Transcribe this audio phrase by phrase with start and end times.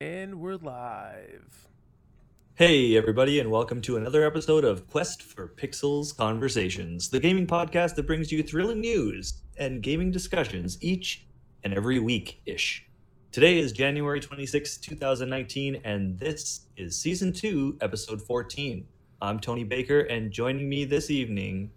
[0.00, 1.66] And we're live.
[2.54, 7.96] Hey, everybody, and welcome to another episode of Quest for Pixels Conversations, the gaming podcast
[7.96, 11.26] that brings you thrilling news and gaming discussions each
[11.64, 12.86] and every week ish.
[13.32, 18.86] Today is January 26, 2019, and this is Season 2, Episode 14.
[19.20, 21.72] I'm Tony Baker, and joining me this evening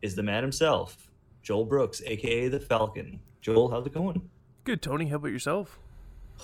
[0.00, 1.10] is the man himself,
[1.42, 3.18] Joel Brooks, aka The Falcon.
[3.40, 4.30] Joel, how's it going?
[4.62, 5.06] Good, Tony.
[5.06, 5.80] How about yourself?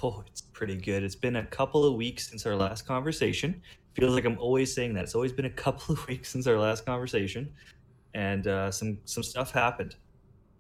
[0.03, 1.03] Oh, it's pretty good.
[1.03, 3.63] It's been a couple of weeks since our last conversation.
[3.95, 5.05] Feels like I'm always saying that.
[5.05, 7.53] It's always been a couple of weeks since our last conversation,
[8.15, 9.95] and uh, some some stuff happened.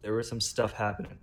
[0.03, 1.19] There was some stuff happening,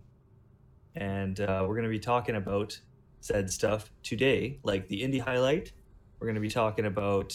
[0.95, 2.79] and uh, we're going to be talking about
[3.21, 5.71] said stuff today, like the indie highlight.
[6.19, 7.33] We're going to be talking about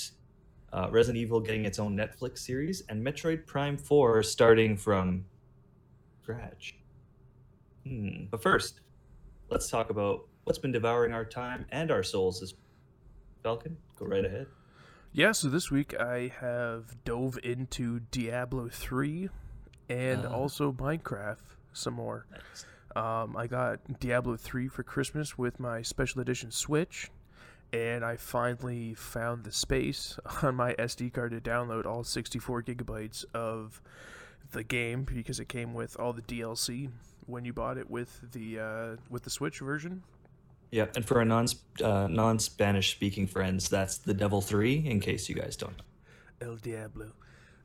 [0.72, 5.24] uh, Resident Evil getting its own Netflix series and Metroid Prime Four starting from
[6.22, 6.77] scratch.
[7.86, 8.24] Hmm.
[8.30, 8.80] But first,
[9.48, 12.55] let's talk about what's been devouring our time and our souls this
[13.42, 13.77] Falcon.
[13.98, 14.46] Go right ahead.
[15.12, 19.28] Yeah, so this week I have dove into Diablo 3
[19.89, 20.30] and Ah.
[20.33, 22.27] also Minecraft some more.
[22.30, 22.64] Nice.
[22.94, 27.11] Um, I got Diablo 3 for Christmas with my special edition Switch,
[27.72, 33.24] and I finally found the space on my SD card to download all 64 gigabytes
[33.34, 33.83] of
[34.52, 36.89] the game because it came with all the DLC
[37.27, 40.02] when you bought it with the uh, with the Switch version.
[40.70, 41.47] Yeah, and for our non
[41.83, 44.86] uh, non Spanish speaking friends, that's the Devil Three.
[44.86, 46.48] In case you guys don't know.
[46.48, 47.12] El Diablo.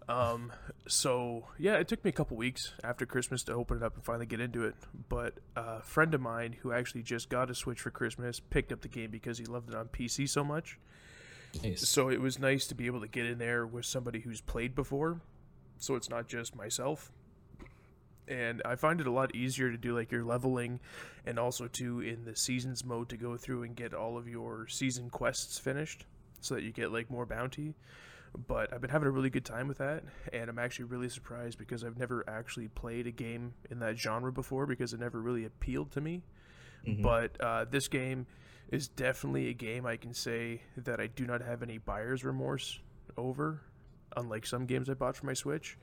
[0.07, 0.51] Um,
[0.87, 4.03] so yeah, it took me a couple weeks after Christmas to open it up and
[4.03, 4.75] finally get into it.
[5.09, 8.81] But a friend of mine who actually just got a Switch for Christmas picked up
[8.81, 10.77] the game because he loved it on PC so much.
[11.63, 11.87] Nice.
[11.87, 14.73] So it was nice to be able to get in there with somebody who's played
[14.73, 15.21] before,
[15.77, 17.11] so it's not just myself.
[18.31, 20.79] And I find it a lot easier to do like your leveling,
[21.25, 24.67] and also to in the seasons mode to go through and get all of your
[24.67, 26.05] season quests finished,
[26.39, 27.75] so that you get like more bounty.
[28.47, 31.57] But I've been having a really good time with that, and I'm actually really surprised
[31.57, 35.43] because I've never actually played a game in that genre before because it never really
[35.43, 36.23] appealed to me.
[36.87, 37.01] Mhm.
[37.01, 38.27] But uh, this game
[38.69, 42.79] is definitely a game I can say that I do not have any buyer's remorse
[43.17, 43.59] over,
[44.15, 45.77] unlike some games I bought for my Switch.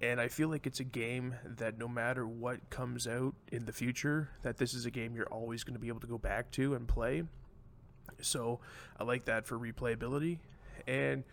[0.00, 3.72] And I feel like it's a game that no matter what comes out in the
[3.72, 6.50] future, that this is a game you're always going to be able to go back
[6.52, 7.24] to and play.
[8.20, 8.60] So
[8.98, 10.38] I like that for replayability.
[10.86, 11.24] And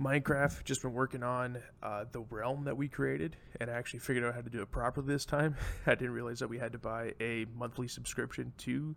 [0.00, 4.24] Minecraft, just been working on uh, the realm that we created, and I actually figured
[4.24, 5.56] out how to do it properly this time.
[5.86, 8.96] I didn't realize that we had to buy a monthly subscription to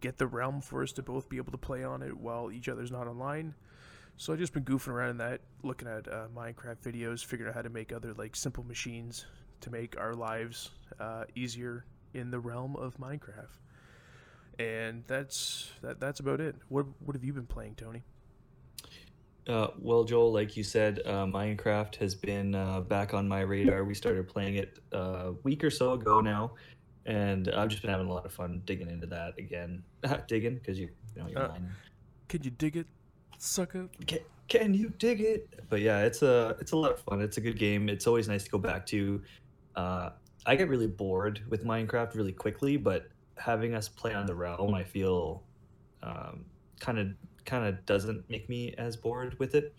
[0.00, 2.68] get the realm for us to both be able to play on it while each
[2.68, 3.54] other's not online.
[4.20, 7.54] So I've just been goofing around in that, looking at uh, Minecraft videos, figuring out
[7.54, 9.26] how to make other like simple machines
[9.60, 11.84] to make our lives uh, easier
[12.14, 13.58] in the realm of Minecraft.
[14.58, 16.00] And that's that.
[16.00, 16.56] That's about it.
[16.68, 18.02] What What have you been playing, Tony?
[19.46, 23.84] Uh, well, Joel, like you said, uh, Minecraft has been uh, back on my radar.
[23.84, 26.54] We started playing it uh, a week or so ago now,
[27.06, 29.84] and I've just been having a lot of fun digging into that again.
[30.26, 31.70] digging because you, you know, you're Uh, mining.
[32.28, 32.86] Can you dig it,
[33.38, 33.88] sucker?
[34.06, 35.48] Can, can you dig it?
[35.68, 37.20] But yeah, it's a it's a lot of fun.
[37.20, 37.88] It's a good game.
[37.88, 39.22] It's always nice to go back to.
[39.76, 40.10] Uh,
[40.46, 44.74] I get really bored with Minecraft really quickly, but having us play on the realm,
[44.74, 45.42] I feel
[46.80, 47.08] kind of
[47.44, 49.74] kind of doesn't make me as bored with it.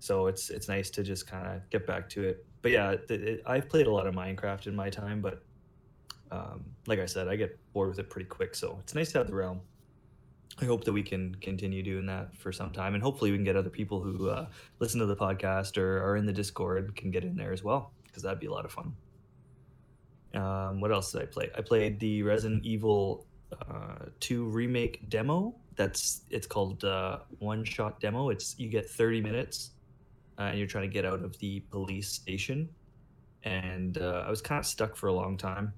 [0.00, 2.46] So it's it's nice to just kind of get back to it.
[2.62, 5.42] But yeah, it, I've played a lot of Minecraft in my time, but
[6.30, 8.54] um, like I said, I get bored with it pretty quick.
[8.54, 9.60] So it's nice to have the realm.
[10.60, 13.44] I hope that we can continue doing that for some time, and hopefully we can
[13.44, 14.46] get other people who uh,
[14.80, 17.92] listen to the podcast or are in the Discord can get in there as well,
[18.04, 18.94] because that'd be a lot of fun.
[20.34, 21.50] Um, what else did I play?
[21.56, 25.54] I played the Resident Evil uh, 2 remake demo.
[25.76, 28.30] That's it's called uh, one shot demo.
[28.30, 29.70] It's you get 30 minutes,
[30.38, 32.68] uh, and you're trying to get out of the police station.
[33.44, 35.72] And uh, I was kind of stuck for a long time.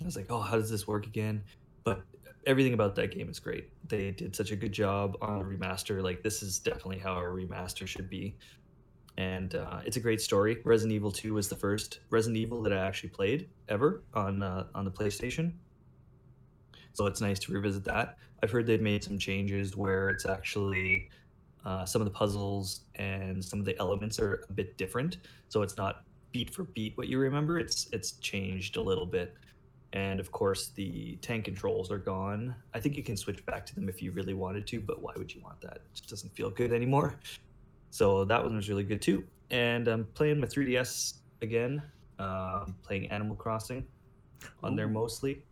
[0.00, 1.42] I was like, oh, how does this work again?
[1.84, 2.02] But
[2.46, 3.70] everything about that game is great.
[3.88, 6.02] They did such a good job on the remaster.
[6.02, 8.36] Like this is definitely how a remaster should be.
[9.18, 10.58] And uh, it's a great story.
[10.64, 14.66] Resident Evil 2 was the first Resident Evil that I actually played ever on uh,
[14.74, 15.52] on the PlayStation.
[16.94, 18.18] So it's nice to revisit that.
[18.42, 21.10] I've heard they've made some changes where it's actually
[21.64, 25.18] uh, some of the puzzles and some of the elements are a bit different.
[25.48, 27.58] So it's not beat for beat what you remember.
[27.58, 29.34] It's it's changed a little bit.
[29.92, 32.54] And of course, the tank controls are gone.
[32.72, 35.12] I think you can switch back to them if you really wanted to, but why
[35.16, 35.76] would you want that?
[35.76, 37.14] It just doesn't feel good anymore.
[37.90, 39.24] So that one was really good too.
[39.50, 41.82] And I'm playing my 3DS again,
[42.18, 43.84] um, playing Animal Crossing
[44.62, 45.42] on there mostly.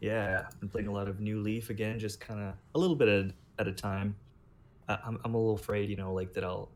[0.00, 2.96] Yeah, I've been playing a lot of New Leaf again, just kind of a little
[2.96, 3.26] bit at,
[3.58, 4.16] at a time.
[4.88, 6.70] I, I'm, I'm a little afraid, you know, like that I'll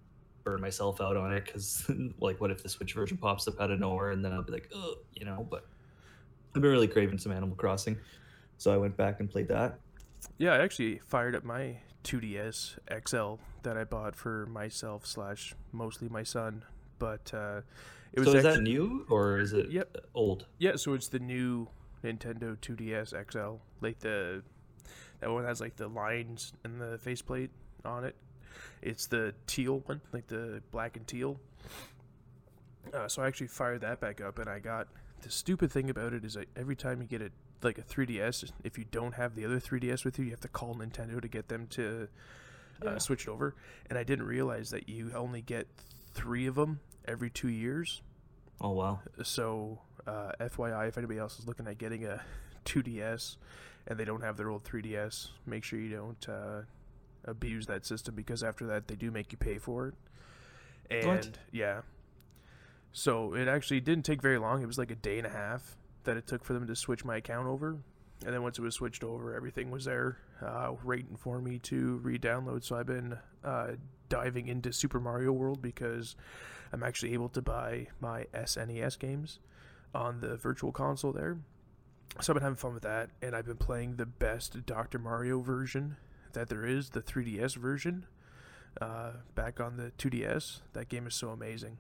[0.45, 1.91] burn myself out on it because,
[2.21, 4.53] like, what if the Switch version pops up out of nowhere and then I'll be
[4.53, 5.67] like, oh, you know, but
[6.57, 7.99] I've been really craving some Animal Crossing.
[8.57, 9.79] So I went back and played that.
[10.39, 16.09] Yeah, I actually fired up my 2DS XL that I bought for myself slash mostly
[16.09, 16.65] my son.
[16.99, 17.61] But uh,
[18.15, 18.29] it was.
[18.29, 19.99] So is actually, that new or is it yep.
[20.15, 20.47] old?
[20.59, 21.69] Yeah, so it's the new
[22.03, 24.43] Nintendo 2DS XL, like the
[25.21, 27.51] that one has like the lines and the faceplate
[27.85, 28.17] on it.
[28.81, 31.39] It's the teal one, like the black and teal.
[32.95, 34.89] Uh, so I actually fired that back up, and I got
[35.27, 37.31] the stupid thing about it is that every time you get a
[37.63, 40.49] like a 3DS, if you don't have the other 3DS with you, you have to
[40.49, 42.07] call Nintendo to get them to
[42.85, 42.99] uh, yeah.
[42.99, 43.57] switch it over.
[43.91, 45.67] And I didn't realize that you only get
[46.13, 46.79] three of them
[47.09, 48.03] every two years.
[48.61, 49.01] Oh wow!
[49.25, 52.23] So uh, FYI, if anybody else is looking at getting a
[52.65, 53.37] 2DS
[53.89, 56.61] and they don't have their old 3DS, make sure you don't uh,
[57.25, 59.95] abuse that system because after that they do make you pay for it.
[60.89, 61.39] And what?
[61.51, 61.81] yeah,
[62.97, 64.63] so it actually didn't take very long.
[64.63, 67.05] It was like a day and a half that it took for them to switch
[67.05, 67.77] my account over.
[68.25, 71.99] And then once it was switched over, everything was there, uh, waiting for me to
[71.99, 72.65] re-download.
[72.65, 73.73] So I've been uh,
[74.09, 76.17] diving into Super Mario World because
[76.73, 79.41] I'm actually able to buy my SNES games
[79.95, 81.37] on the Virtual Console there.
[82.23, 84.99] So I've been having fun with that, and I've been playing the best Dr.
[84.99, 85.99] Mario version
[86.33, 88.07] that there is, the 3DS version,
[88.81, 90.63] uh, back on the 2DS.
[90.73, 91.77] That game is so amazing.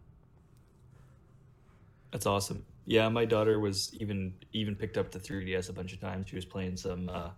[2.12, 2.64] That's awesome.
[2.86, 6.28] Yeah, my daughter was even even picked up the 3DS a bunch of times.
[6.28, 7.30] She was playing some uh,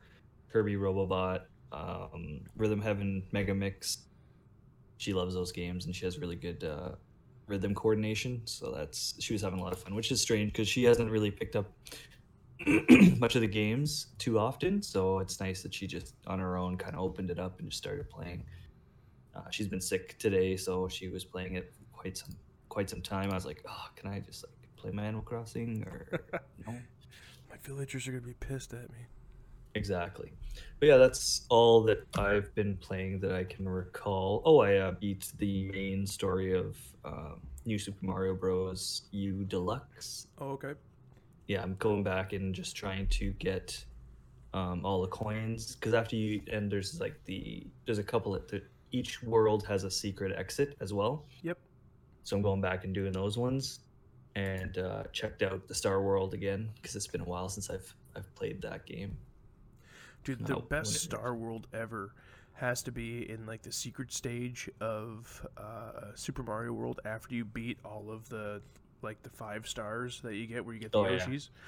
[0.53, 1.43] Kirby Robobot,
[1.73, 3.99] um, Rhythm Heaven Mega Mix.
[4.99, 6.91] She loves those games, and she has really good uh,
[7.47, 8.43] rhythm coordination.
[8.45, 11.11] So that's she was having a lot of fun, which is strange because she hasn't
[11.11, 11.73] really picked up
[13.19, 14.83] much of the games too often.
[14.83, 17.71] So it's nice that she just on her own kind of opened it up and
[17.71, 18.45] just started playing.
[19.35, 22.37] Uh, she's been sick today, so she was playing it quite some
[22.69, 23.31] quite some time.
[23.31, 26.09] I was like, oh, can I just like play my Animal Crossing or
[26.67, 26.73] no?
[27.51, 28.99] My villagers are gonna be pissed at me.
[29.75, 30.33] Exactly.
[30.81, 34.43] But yeah, that's all that I've been playing that I can recall.
[34.45, 39.03] Oh, I uh, beat the main story of um, New Super Mario Bros.
[39.13, 40.27] U Deluxe.
[40.39, 40.73] Oh, okay.
[41.47, 43.85] Yeah, I'm going back and just trying to get
[44.55, 48.65] um, all the coins because after you and there's like the there's a couple that
[48.91, 51.25] each world has a secret exit as well.
[51.43, 51.59] Yep.
[52.25, 53.81] So I'm going back and doing those ones,
[54.39, 57.93] and uh, checked out the Star World again because it's been a while since I've
[58.15, 59.17] I've played that game.
[60.23, 62.15] Dude, the best Star World ever
[62.53, 67.45] has to be in like the secret stage of uh, Super Mario World after you
[67.45, 68.63] beat all of the
[69.03, 71.49] like the five stars that you get where you get the oh, Yoshis.
[71.49, 71.61] Yeah.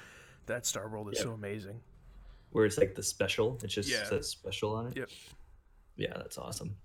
[0.45, 1.27] That Star World is yep.
[1.27, 1.79] so amazing.
[2.51, 4.03] Where it's like the special, it just yeah.
[4.05, 4.97] says special on it.
[4.97, 5.09] Yep.
[5.97, 6.75] Yeah, that's awesome.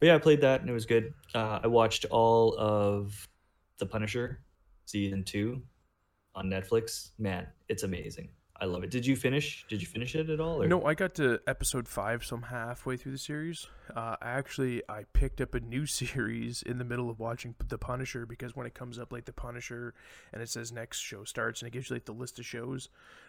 [0.00, 1.12] But yeah, I played that and it was good.
[1.34, 3.28] Uh, I watched all of
[3.78, 4.40] The Punisher
[4.88, 5.62] season two
[6.34, 7.10] on Netflix.
[7.18, 8.28] Man, it's amazing.
[8.60, 8.90] I love it.
[8.90, 9.64] Did you finish?
[9.68, 10.60] Did you finish it at all?
[10.60, 10.66] Or?
[10.66, 13.68] No, I got to episode five, so I'm halfway through the series.
[13.94, 18.26] Uh, actually, I picked up a new series in the middle of watching The Punisher
[18.26, 19.94] because when it comes up like The Punisher
[20.32, 22.88] and it says next show starts and it gives you like the list of shows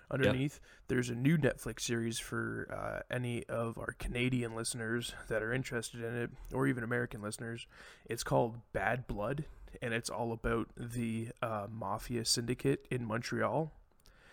[0.10, 0.88] underneath, yep.
[0.88, 6.04] there's a new Netflix series for uh, any of our Canadian listeners that are interested
[6.04, 7.68] in it, or even American listeners.
[8.06, 9.46] It's called Bad Blood,
[9.82, 13.72] and it's all about the uh, mafia syndicate in Montreal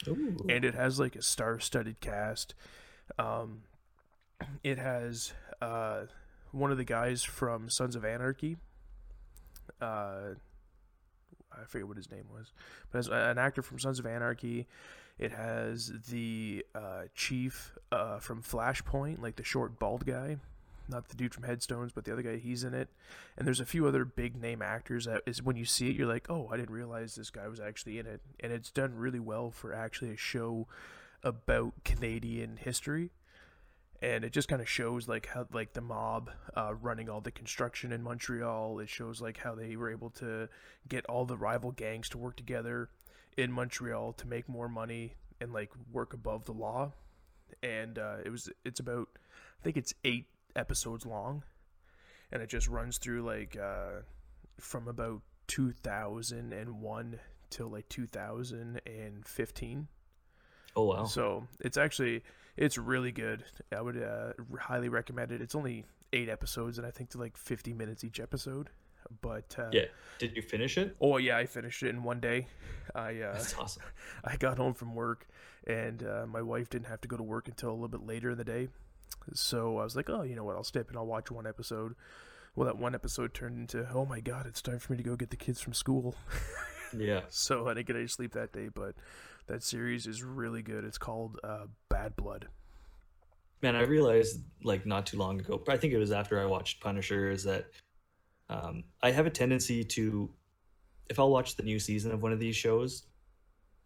[0.09, 0.37] Ooh.
[0.49, 2.55] and it has like a star-studded cast.
[3.19, 3.63] Um,
[4.63, 6.03] it has uh,
[6.53, 8.57] one of the guys from Sons of Anarchy.
[9.81, 10.35] Uh,
[11.53, 12.53] I forget what his name was,
[12.91, 14.67] but as an actor from Sons of Anarchy.
[15.19, 20.37] It has the uh, chief uh, from Flashpoint, like the short bald guy
[20.89, 22.89] not the dude from Headstones, but the other guy, he's in it.
[23.37, 26.07] And there's a few other big name actors that is when you see it, you're
[26.07, 28.21] like, oh, I didn't realize this guy was actually in it.
[28.41, 30.67] And it's done really well for actually a show
[31.23, 33.11] about Canadian history.
[34.03, 37.31] And it just kind of shows like how like the mob uh, running all the
[37.31, 38.79] construction in Montreal.
[38.79, 40.49] It shows like how they were able to
[40.87, 42.91] get all the rival gangs to work together
[43.37, 46.93] in Montreal to make more money and like work above the law.
[47.63, 49.09] And uh, it was it's about
[49.61, 51.45] I think it's eight episodes long,
[52.33, 54.03] and it just runs through like uh,
[54.59, 57.19] from about 2001
[57.51, 59.89] till like 2015.
[60.75, 61.05] Oh wow!
[61.05, 62.23] So it's actually
[62.57, 63.45] it's really good.
[63.77, 65.41] I would uh, highly recommend it.
[65.41, 68.71] It's only eight episodes, and I think to like 50 minutes each episode.
[69.23, 69.85] But uh, yeah,
[70.19, 70.97] did you finish it?
[71.01, 72.49] Oh yeah, I finished it in one day.
[72.95, 73.83] I uh, That's awesome.
[74.25, 75.29] I got home from work,
[75.67, 78.31] and uh, my wife didn't have to go to work until a little bit later
[78.31, 78.69] in the day.
[79.35, 80.57] So I was like, oh, you know what?
[80.57, 80.97] I'll step in.
[80.97, 81.95] I'll watch one episode.
[82.55, 85.17] Well, that one episode turned into, oh my god, it's time for me to go
[85.17, 86.15] get the kids from school.
[86.97, 87.23] Yeah.
[87.31, 88.95] so I didn't get any sleep that day, but
[89.49, 90.85] that series is really good.
[90.85, 92.47] It's called uh, Bad Blood.
[93.61, 96.81] Man, I realized like not too long ago, I think it was after I watched
[96.81, 97.67] Punisher, is that
[98.49, 100.31] um, I have a tendency to,
[101.11, 103.05] if I'll watch the new season of one of these shows,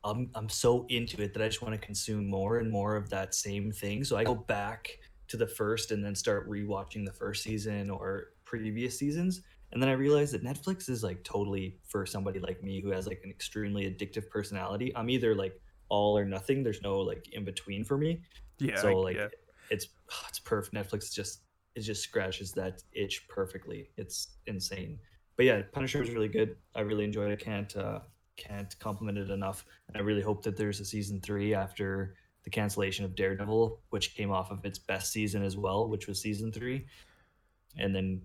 [0.02, 3.10] I'm I'm so into it that I just want to consume more and more of
[3.10, 4.02] that same thing.
[4.04, 4.98] So I go back
[5.30, 9.42] to the first and then start rewatching the first season or previous seasons.
[9.72, 13.06] And then I realized that Netflix is like totally for somebody like me who has
[13.06, 14.92] like an extremely addictive personality.
[14.96, 15.58] I'm either like
[15.88, 16.64] all or nothing.
[16.64, 18.20] There's no like in between for me.
[18.58, 18.76] Yeah.
[18.80, 19.28] So like yeah.
[19.70, 19.86] it's
[20.28, 20.74] it's perfect.
[20.74, 21.42] Netflix just
[21.76, 23.90] it just scratches that itch perfectly.
[23.96, 24.98] It's insane.
[25.36, 26.56] But yeah, Punisher is really good.
[26.74, 27.40] I really enjoyed it.
[27.40, 28.00] I Can't uh,
[28.36, 29.64] can't compliment it enough.
[29.86, 32.16] And I really hope that there's a season three after
[32.50, 36.20] the cancellation of Daredevil, which came off of its best season as well, which was
[36.20, 36.86] season three,
[37.76, 38.22] and then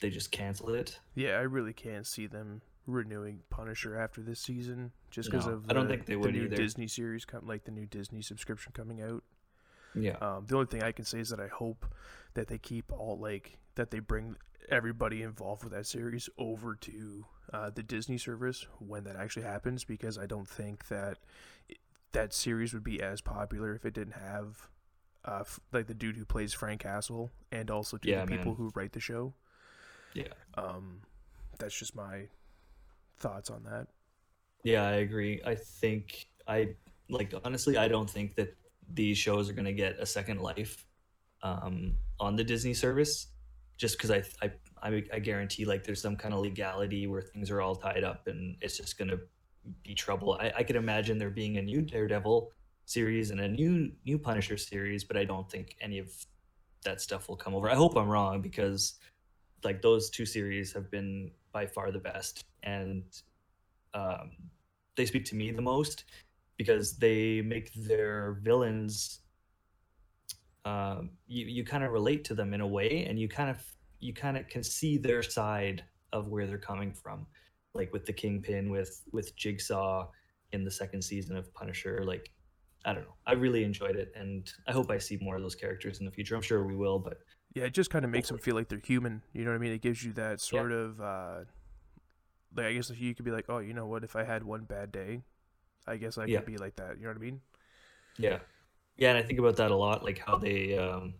[0.00, 0.98] they just canceled it.
[1.14, 5.70] Yeah, I really can't see them renewing Punisher after this season, just because No, of
[5.70, 6.56] I don't the- think they the would new either.
[6.56, 9.22] Disney series, like the new Disney subscription coming out.
[9.94, 11.86] Yeah, Um, the only thing I can say is that I hope
[12.34, 14.36] that they keep all like that they bring
[14.68, 19.84] everybody involved with that series over to uh, the Disney service when that actually happens,
[19.84, 21.18] because I don't think that
[22.12, 24.68] that series would be as popular if it didn't have
[25.24, 28.46] uh, f- like the dude who plays Frank Castle and also to Yeah, the people
[28.52, 28.56] man.
[28.56, 29.34] who write the show.
[30.14, 31.00] yeah, Um,
[31.58, 32.28] that's just my
[33.18, 33.88] thoughts on that.
[34.64, 34.84] yeah.
[34.84, 35.40] I agree.
[35.44, 36.74] I think I
[37.10, 37.76] like honestly.
[37.76, 38.56] I don't think that
[38.94, 40.86] these shows are gonna get a second life
[41.42, 43.28] um, on the Disney service,
[43.76, 44.50] just because I, I
[44.82, 48.26] I I guarantee like there's some kind of legality where things are all tied up
[48.28, 49.18] and it's just gonna
[49.82, 50.38] be trouble.
[50.40, 52.52] I, I could imagine there being a new Daredevil
[52.84, 56.10] series and a new new Punisher series, but I don't think any of
[56.84, 57.70] that stuff will come over.
[57.70, 58.94] I hope I'm wrong because
[59.64, 63.02] like those two series have been by far the best and
[63.94, 64.30] um,
[64.96, 66.04] they speak to me the most
[66.56, 69.20] because they make their villains
[70.64, 73.62] um, you, you kind of relate to them in a way and you kind of
[74.00, 75.82] you kind of can see their side
[76.12, 77.26] of where they're coming from
[77.78, 80.06] like with the kingpin with with jigsaw
[80.52, 82.30] in the second season of punisher like
[82.84, 85.54] i don't know i really enjoyed it and i hope i see more of those
[85.54, 87.18] characters in the future i'm sure we will but
[87.54, 89.22] Yeah, it just kind of makes them feel like they're human.
[89.32, 89.72] You know what I mean?
[89.72, 91.44] It gives you that sort of, uh,
[92.54, 94.04] like I guess if you could be like, oh, you know what?
[94.04, 95.22] If I had one bad day,
[95.86, 96.40] I guess I Yeah.
[96.40, 96.98] could be like that.
[96.98, 97.42] You know what I mean?
[98.18, 98.40] Yeah.
[98.96, 101.14] Yeah, and I think about that a lot, like how they um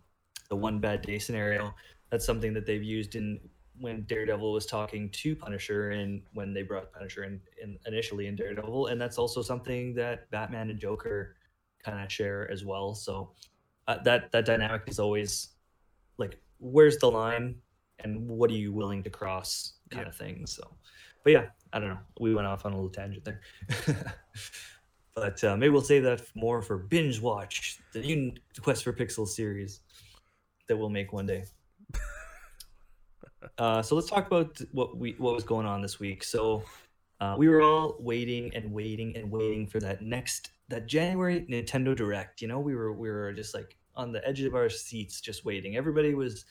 [0.49, 1.75] the one bad day scenario.
[2.11, 3.39] That's something that they've used in
[3.79, 8.35] when Daredevil was talking to Punisher and when they brought Punisher in, in initially in
[8.35, 8.87] Daredevil.
[8.87, 11.35] And that's also something that Batman and Joker
[11.83, 12.93] kind of share as well.
[12.93, 13.31] So
[13.87, 15.49] uh, that that dynamic is always
[16.17, 17.55] like where's the line
[18.03, 20.09] and what are you willing to cross kind Yeah.
[20.09, 20.45] of thing.
[20.45, 20.75] So
[21.23, 21.99] but yeah, I don't know.
[22.19, 23.41] We went off on a little tangent there.
[25.15, 29.29] but uh, maybe we'll save that more for binge watch the new Quest for Pixels
[29.29, 29.81] series
[30.67, 31.43] that we'll make one day.
[33.57, 36.23] Uh, so let's talk about what we what was going on this week.
[36.23, 36.63] So
[37.19, 41.95] uh, we were all waiting and waiting and waiting for that next that January Nintendo
[41.95, 42.41] Direct.
[42.41, 45.45] You know, we were we were just like on the edge of our seats, just
[45.45, 45.75] waiting.
[45.75, 46.45] Everybody was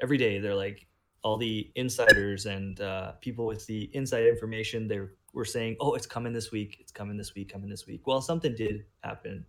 [0.00, 0.38] every day.
[0.38, 0.86] They're like
[1.22, 4.88] all the insiders and uh, people with the inside information.
[4.88, 5.00] They
[5.32, 6.76] were saying, "Oh, it's coming this week.
[6.80, 7.52] It's coming this week.
[7.52, 9.44] Coming this week." Well, something did happen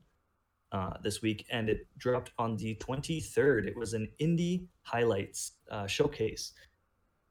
[0.72, 3.68] uh, this week, and it dropped on the 23rd.
[3.68, 6.54] It was an indie highlights uh, showcase,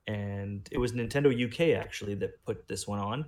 [0.07, 3.25] and it was Nintendo UK actually that put this one on,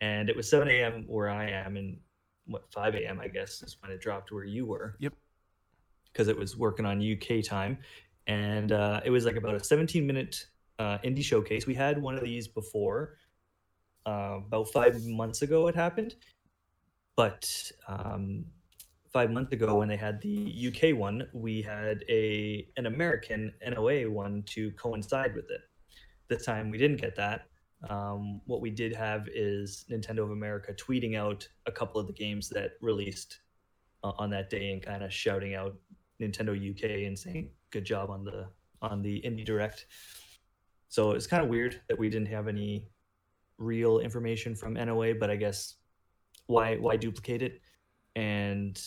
[0.00, 1.04] and it was 7 a.m.
[1.06, 1.98] where I am, and
[2.46, 3.20] what 5 a.m.
[3.20, 4.96] I guess is when it dropped where you were.
[4.98, 5.14] Yep.
[6.12, 7.78] Because it was working on UK time,
[8.26, 10.46] and uh, it was like about a 17 minute
[10.78, 11.66] uh, indie showcase.
[11.66, 13.16] We had one of these before.
[14.06, 16.14] Uh, about five months ago, it happened,
[17.16, 17.46] but
[17.86, 18.46] um,
[19.12, 24.10] five months ago when they had the UK one, we had a an American NOA
[24.10, 25.60] one to coincide with it.
[26.30, 27.48] This time we didn't get that.
[27.88, 32.12] Um, what we did have is Nintendo of America tweeting out a couple of the
[32.12, 33.40] games that released
[34.04, 35.74] uh, on that day and kind of shouting out
[36.20, 38.46] Nintendo UK and saying good job on the
[38.80, 39.86] on the Indie Direct.
[40.88, 42.86] So it's kind of weird that we didn't have any
[43.58, 45.74] real information from NOA, but I guess
[46.46, 47.60] why why duplicate it?
[48.14, 48.80] And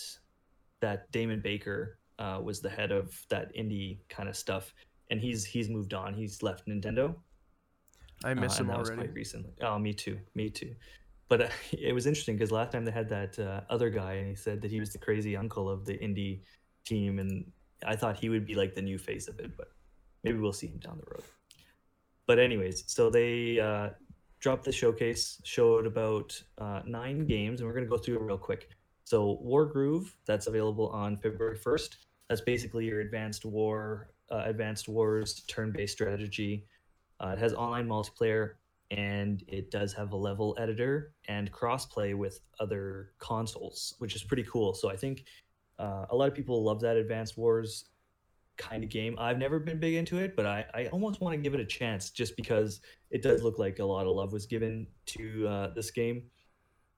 [0.82, 4.74] that Damon Baker uh, was the head of that indie kind of stuff,
[5.10, 6.14] and he's he's moved on.
[6.14, 7.16] He's left Nintendo.
[8.24, 9.10] I miss uh, him and that was already.
[9.10, 9.52] recently.
[9.62, 10.20] Oh, me too.
[10.36, 10.76] Me too.
[11.30, 14.28] But uh, it was interesting because last time they had that uh, other guy, and
[14.28, 16.42] he said that he was the crazy uncle of the indie
[16.86, 17.52] team, and
[17.86, 19.68] I thought he would be like the new face of it, but
[20.24, 21.24] maybe we'll see him down the road.
[22.26, 23.90] But anyways, so they uh,
[24.40, 28.38] dropped the showcase, showed about uh, nine games, and we're gonna go through it real
[28.38, 28.70] quick.
[29.04, 31.98] So Wargroove, that's available on February first.
[32.30, 36.66] That's basically your advanced war, uh, advanced wars turn-based strategy.
[37.24, 38.52] Uh, it has online multiplayer,
[38.92, 44.44] and it does have a level editor and crossplay with other consoles, which is pretty
[44.44, 44.74] cool.
[44.74, 45.24] So I think
[45.80, 47.86] uh, a lot of people love that advanced wars
[48.58, 49.16] kind of game.
[49.18, 51.66] I've never been big into it, but I, I almost want to give it a
[51.66, 55.74] chance just because it does look like a lot of love was given to uh,
[55.74, 56.24] this game.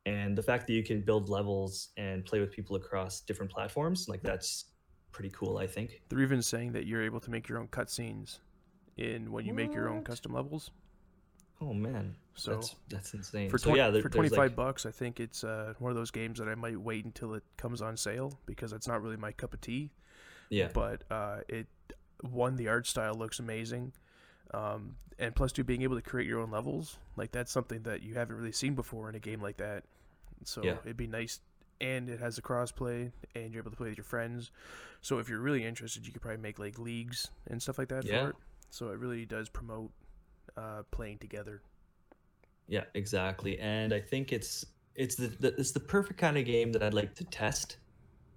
[0.07, 4.07] And the fact that you can build levels and play with people across different platforms,
[4.09, 4.65] like that's
[5.11, 6.01] pretty cool, I think.
[6.09, 8.39] They're even saying that you're able to make your own cutscenes
[8.97, 10.71] in when you make your own custom levels.
[11.61, 13.49] Oh man, So that's that's insane.
[13.49, 15.95] for so 20, yeah, there- for 25 like- bucks, I think it's uh, one of
[15.97, 19.15] those games that I might wait until it comes on sale because it's not really
[19.17, 19.91] my cup of tea.
[20.49, 21.67] yeah, But uh, it
[22.21, 23.93] one the art style looks amazing,
[24.53, 28.01] um, and plus two being able to create your own levels like that's something that
[28.03, 29.83] you haven't really seen before in a game like that.
[30.43, 30.77] So Yeah.
[30.83, 31.39] it'd be nice,
[31.79, 34.51] and it has the crossplay, and you're able to play with your friends.
[35.01, 38.03] So if you're really interested, you could probably make like leagues and stuff like that
[38.05, 38.23] Yeah.
[38.25, 38.35] for it.
[38.75, 39.89] So it really does promote
[40.57, 41.61] uh, playing together.
[42.67, 43.57] Yeah, exactly.
[43.59, 44.65] And I think it's
[44.95, 47.77] it's the, the it's the perfect kind of game that I'd like to test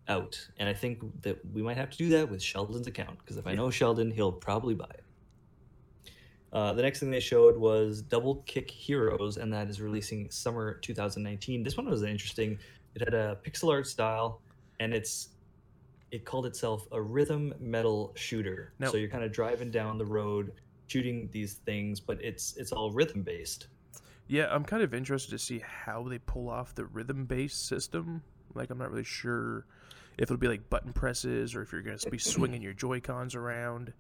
[0.07, 0.39] out.
[0.59, 3.49] And I think that we might have to do that with Sheldon's account because if
[3.49, 6.13] I know Sheldon, he'll probably buy it.
[6.53, 10.75] Uh, the next thing they showed was Double Kick Heroes, and that is releasing summer
[10.75, 11.65] 2019.
[11.65, 12.61] This one was interesting.
[12.95, 14.41] It had a pixel art style,
[14.79, 15.31] and it's
[16.11, 18.73] it called itself a rhythm metal shooter.
[18.79, 20.53] Now- so you're kind of driving down the road,
[20.87, 23.69] shooting these things, but it's it's all rhythm based.
[24.27, 28.23] Yeah, I'm kind of interested to see how they pull off the rhythm based system.
[28.55, 29.65] Like, I'm not really sure
[30.19, 33.01] if it'll be like button presses or if you're going to be swinging your Joy
[33.01, 33.93] Cons around.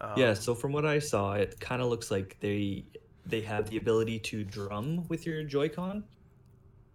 [0.00, 2.84] Um, yeah, so from what I saw, it kind of looks like they
[3.24, 6.02] they have the ability to drum with your Joy-Con.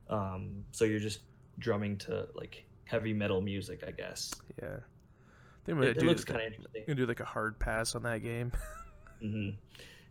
[0.10, 1.22] Um, so you're just
[1.58, 4.34] drumming to like heavy metal music, I guess.
[4.62, 4.78] Yeah.
[5.66, 6.84] They might It, it looks kind of interesting.
[6.88, 8.52] gonna do like a hard pass on that game.
[9.22, 9.50] hmm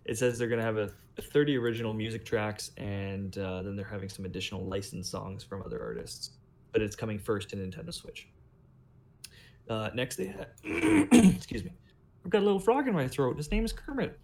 [0.04, 4.10] It says they're gonna have a, 30 original music tracks, and uh, then they're having
[4.10, 6.32] some additional licensed songs from other artists.
[6.72, 8.28] But it's coming first to Nintendo Switch.
[9.68, 10.48] Uh, next, they had,
[11.34, 11.72] excuse me,
[12.24, 13.38] I've got a little frog in my throat.
[13.38, 14.18] His name is Kermit.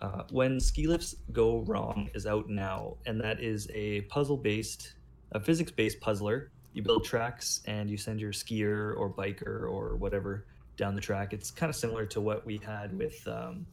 [0.00, 4.94] Uh, when ski lifts go wrong is out now, and that is a puzzle-based,
[5.32, 6.50] a physics-based puzzler.
[6.72, 11.32] You build tracks and you send your skier or biker or whatever down the track.
[11.32, 13.66] It's kind of similar to what we had with um,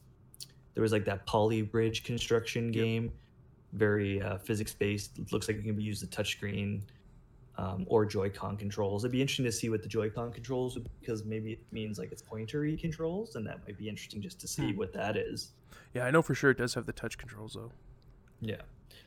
[0.74, 3.12] there was like that poly bridge construction game,
[3.72, 5.18] very uh, physics based.
[5.18, 6.82] It looks like you can use the a touchscreen
[7.58, 9.04] um, or Joy-Con controls.
[9.04, 12.22] It'd be interesting to see what the Joy-Con controls because maybe it means like it's
[12.22, 14.78] pointery controls, and that might be interesting just to see Hmm.
[14.78, 15.52] what that is.
[15.94, 17.70] yeah, I know for sure it does have the touch controls though.
[18.40, 18.60] Yeah,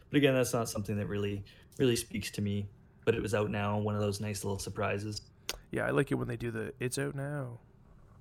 [0.09, 1.43] but again, that's not something that really
[1.77, 2.67] really speaks to me.
[3.09, 5.23] But it was out now, one of those nice little surprises.
[5.71, 7.57] Yeah, I like it when they do the it's out now.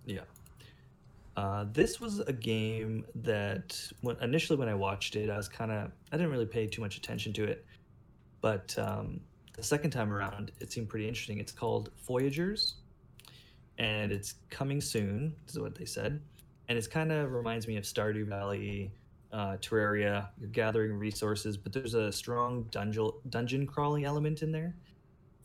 [0.07, 0.23] Yeah.
[1.37, 5.71] Uh, this was a game that when, initially when I watched it, I was kind
[5.71, 7.67] of I didn't really pay too much attention to it,
[8.41, 9.21] but um,
[9.53, 11.39] the second time around, it seemed pretty interesting.
[11.39, 12.77] It's called Foragers,
[13.77, 15.35] and it's coming soon.
[15.49, 16.19] Is what they said,
[16.71, 18.91] and it's kind of reminds me of Stardew Valley,
[19.33, 20.29] uh, Terraria.
[20.39, 24.75] You're gathering resources, but there's a strong dungeon dungeon crawling element in there.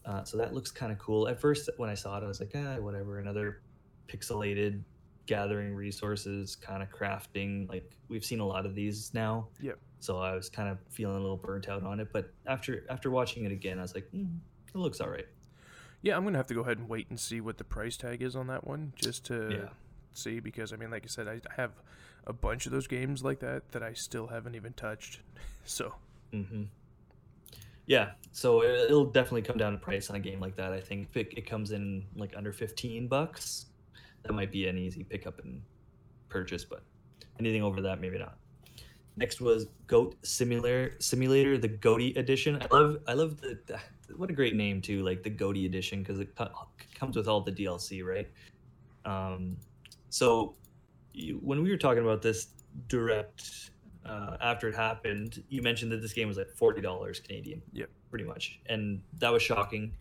[0.05, 1.27] Uh, so that looks kind of cool.
[1.27, 3.61] At first, when I saw it, I was like, ah, whatever, another
[4.07, 4.81] pixelated
[5.25, 7.69] gathering resources, kind of crafting.
[7.69, 9.47] Like we've seen a lot of these now.
[9.61, 9.79] Yep.
[9.99, 12.09] So I was kind of feeling a little burnt out on it.
[12.11, 15.27] But after after watching it again, I was like, mm, it looks all right.
[16.01, 18.21] Yeah, I'm gonna have to go ahead and wait and see what the price tag
[18.21, 19.69] is on that one, just to Yeah.
[20.11, 20.41] see.
[20.41, 21.71] Because I mean, like I said, I have
[22.25, 25.19] a bunch of those games like that that I still haven't even touched.
[25.65, 25.93] So
[26.33, 26.63] mm-hmm.
[27.85, 30.73] Yeah, so it- it'll definitely come down to price on a game like that.
[30.73, 33.67] I think if it, it comes in like under fifteen bucks,
[34.23, 35.61] that might be an easy pickup and
[36.27, 36.65] purchase.
[36.65, 36.83] But
[37.39, 38.37] anything over that, maybe not.
[39.15, 42.61] Next was Goat Simulator, Simulator, the Goaty Edition.
[42.61, 43.79] I love, I love the, the
[44.15, 46.49] what a great name too, like the Goaty Edition because it co-
[46.95, 48.27] comes with all the DLC, right?
[49.05, 49.55] Um,
[50.09, 50.55] so
[51.13, 52.47] you, when we were talking about this
[52.87, 53.71] direct
[54.05, 57.61] uh, after it happened, you mentioned that this game was like forty dollars Canadian.
[57.73, 57.89] Yep.
[58.09, 59.93] pretty much, and that was shocking.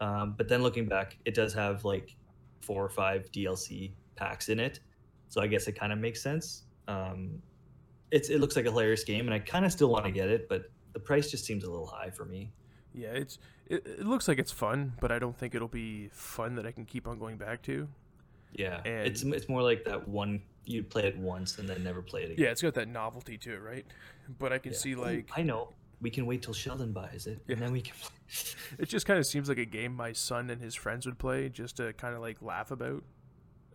[0.00, 2.14] Um, but then looking back, it does have like
[2.60, 4.80] four or five DLC packs in it,
[5.28, 6.64] so I guess it kind of makes sense.
[6.88, 7.40] Um,
[8.10, 10.28] it's it looks like a hilarious game, and I kind of still want to get
[10.28, 12.50] it, but the price just seems a little high for me.
[12.94, 16.54] Yeah, it's it, it looks like it's fun, but I don't think it'll be fun
[16.56, 17.88] that I can keep on going back to.
[18.56, 22.02] Yeah, and it's it's more like that one you play it once and then never
[22.02, 22.44] play it again.
[22.44, 23.86] Yeah, it's got that novelty to it, right?
[24.38, 24.78] But I can yeah.
[24.78, 27.54] see like I know we can wait till Sheldon buys it, yeah.
[27.54, 27.94] and then we can.
[28.78, 31.48] it just kind of seems like a game my son and his friends would play,
[31.48, 33.02] just to kind of like laugh about.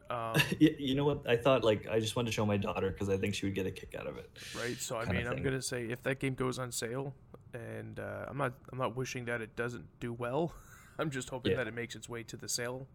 [0.09, 1.27] Um, you know what?
[1.27, 3.55] I thought like I just wanted to show my daughter because I think she would
[3.55, 4.29] get a kick out of it.
[4.55, 4.77] Right.
[4.77, 7.13] So I mean, I'm gonna say if that game goes on sale,
[7.53, 10.53] and uh, I'm not I'm not wishing that it doesn't do well.
[10.99, 11.59] I'm just hoping yeah.
[11.59, 12.87] that it makes its way to the sale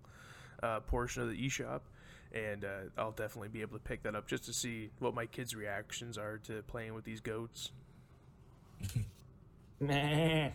[0.63, 1.81] uh, portion of the eShop,
[2.33, 5.27] and uh, I'll definitely be able to pick that up just to see what my
[5.27, 7.71] kids' reactions are to playing with these goats.
[9.81, 10.53] and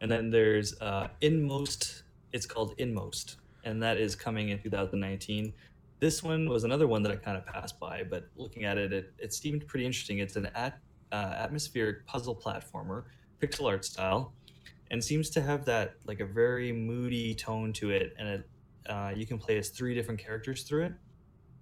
[0.00, 2.02] then there's uh, Inmost.
[2.32, 5.52] It's called Inmost, and that is coming in 2019.
[6.00, 8.92] This one was another one that I kind of passed by, but looking at it,
[8.92, 10.18] it, it seemed pretty interesting.
[10.18, 10.78] It's an at,
[11.12, 13.04] uh, atmospheric puzzle platformer,
[13.40, 14.32] pixel art style,
[14.90, 18.14] and seems to have that like a very moody tone to it.
[18.18, 18.48] And it,
[18.88, 20.92] uh, you can play as three different characters through it.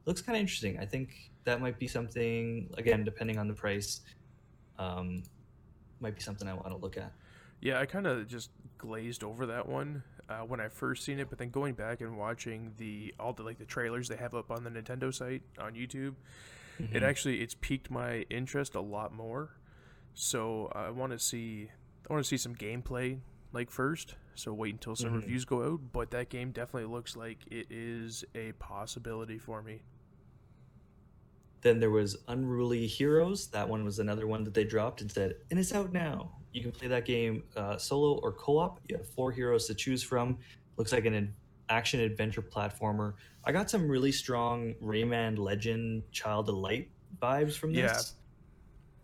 [0.07, 0.79] Looks kind of interesting.
[0.79, 2.69] I think that might be something.
[2.77, 4.01] Again, depending on the price,
[4.79, 5.23] um,
[6.01, 7.13] might be something I want to look at.
[7.61, 11.29] Yeah, I kind of just glazed over that one uh, when I first seen it,
[11.31, 14.51] but then going back and watching the all the like the trailers they have up
[14.51, 16.15] on the Nintendo site on YouTube,
[16.81, 16.97] mm-hmm.
[16.97, 19.51] it actually it's piqued my interest a lot more.
[20.15, 21.71] So I want to see
[22.09, 23.21] I want to see some gameplay
[23.53, 24.15] like first.
[24.35, 25.17] So wait until some mm-hmm.
[25.17, 29.83] reviews go out, but that game definitely looks like it is a possibility for me.
[31.61, 33.47] Then there was Unruly Heroes.
[33.49, 36.33] That one was another one that they dropped and said, and it's out now.
[36.53, 38.81] You can play that game uh, solo or co-op.
[38.88, 40.38] You have four heroes to choose from.
[40.77, 41.35] Looks like an
[41.69, 43.15] action adventure platformer.
[43.45, 48.15] I got some really strong Rayman Legend Child of Light vibes from this.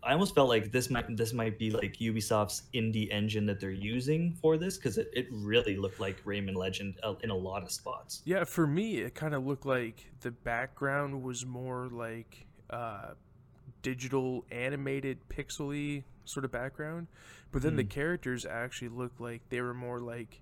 [0.01, 3.71] I almost felt like this might this might be like Ubisoft's indie engine that they're
[3.71, 7.63] using for this because it, it really looked like Rayman Legend uh, in a lot
[7.63, 8.21] of spots.
[8.25, 13.09] Yeah, for me, it kind of looked like the background was more like uh,
[13.81, 17.07] digital animated pixely sort of background,
[17.51, 17.77] but then mm.
[17.77, 17.89] the hmm.
[17.89, 20.41] characters actually looked like they were more like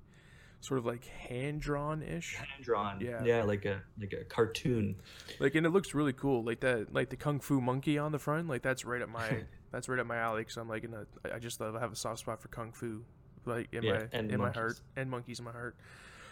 [0.60, 2.36] sort of like hand drawn ish.
[2.36, 3.00] Hand drawn.
[3.02, 3.24] Yeah.
[3.24, 4.96] Yeah, like a like a cartoon.
[5.40, 6.44] Like and it looks really cool.
[6.44, 8.48] Like that like the kung fu monkey on the front.
[8.48, 10.42] Like that's right up my that's right up my alley.
[10.42, 12.72] Because I'm like in a I just love I have a soft spot for kung
[12.72, 13.04] fu,
[13.46, 14.38] like in yeah, my in monkeys.
[14.38, 15.76] my heart and monkeys in my heart.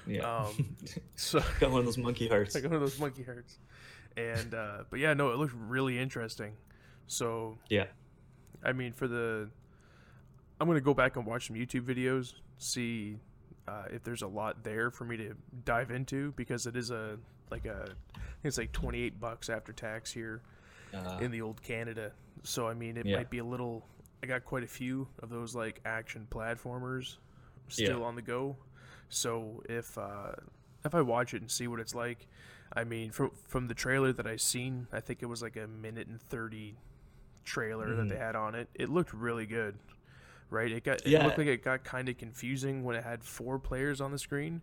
[0.08, 0.22] Yeah.
[0.22, 0.76] Um,
[1.16, 2.56] so got one of those monkey hearts.
[2.56, 3.58] I got one of those monkey hearts.
[4.18, 6.54] And uh, but yeah, no, it looks really interesting.
[7.08, 7.86] So yeah,
[8.64, 9.50] I mean for the
[10.60, 13.20] I'm gonna go back and watch some YouTube videos, see
[13.68, 17.18] uh, if there's a lot there for me to dive into because it is a
[17.52, 17.88] like a
[18.44, 20.42] it's like 28 bucks after tax here
[20.94, 22.12] uh, in the old Canada.
[22.44, 23.18] So I mean, it yeah.
[23.18, 23.86] might be a little.
[24.24, 27.18] I got quite a few of those like action platformers
[27.68, 28.06] still yeah.
[28.06, 28.56] on the go.
[29.10, 30.34] So if uh,
[30.84, 32.28] if I watch it and see what it's like,
[32.74, 35.68] I mean, from from the trailer that I seen, I think it was like a
[35.68, 36.76] minute and thirty
[37.44, 37.98] trailer mm.
[37.98, 38.24] that they mm-hmm.
[38.24, 38.70] had on it.
[38.76, 39.76] It looked really good
[40.56, 40.72] right?
[40.72, 41.20] It got yeah.
[41.20, 44.20] it looked like it got kind of confusing when it had four players on the
[44.20, 44.62] screen.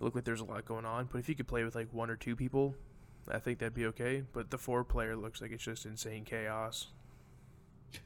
[0.00, 1.92] It looked like there's a lot going on, but if you could play with like
[1.92, 2.74] one or two people,
[3.30, 4.24] I think that'd be okay.
[4.32, 6.88] But the four player looks like it's just insane chaos.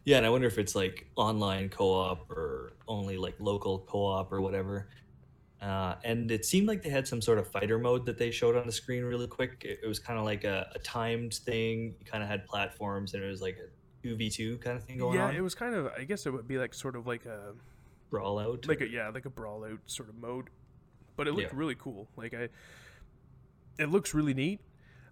[0.05, 4.41] Yeah, and I wonder if it's like online co-op or only like local co-op or
[4.41, 4.89] whatever.
[5.61, 8.57] Uh, and it seemed like they had some sort of fighter mode that they showed
[8.57, 9.63] on the screen really quick.
[9.63, 11.95] It, it was kind of like a, a, timed thing.
[11.99, 13.69] You kind of had platforms, and it was like a
[14.03, 15.33] two v two kind of thing going yeah, on.
[15.33, 15.87] Yeah, it was kind of.
[15.97, 17.55] I guess it would be like sort of like a
[18.11, 20.49] brawl out, like a yeah, like a brawl out sort of mode.
[21.17, 21.59] But it looked yeah.
[21.59, 22.09] really cool.
[22.17, 22.49] Like I,
[23.79, 24.61] it looks really neat.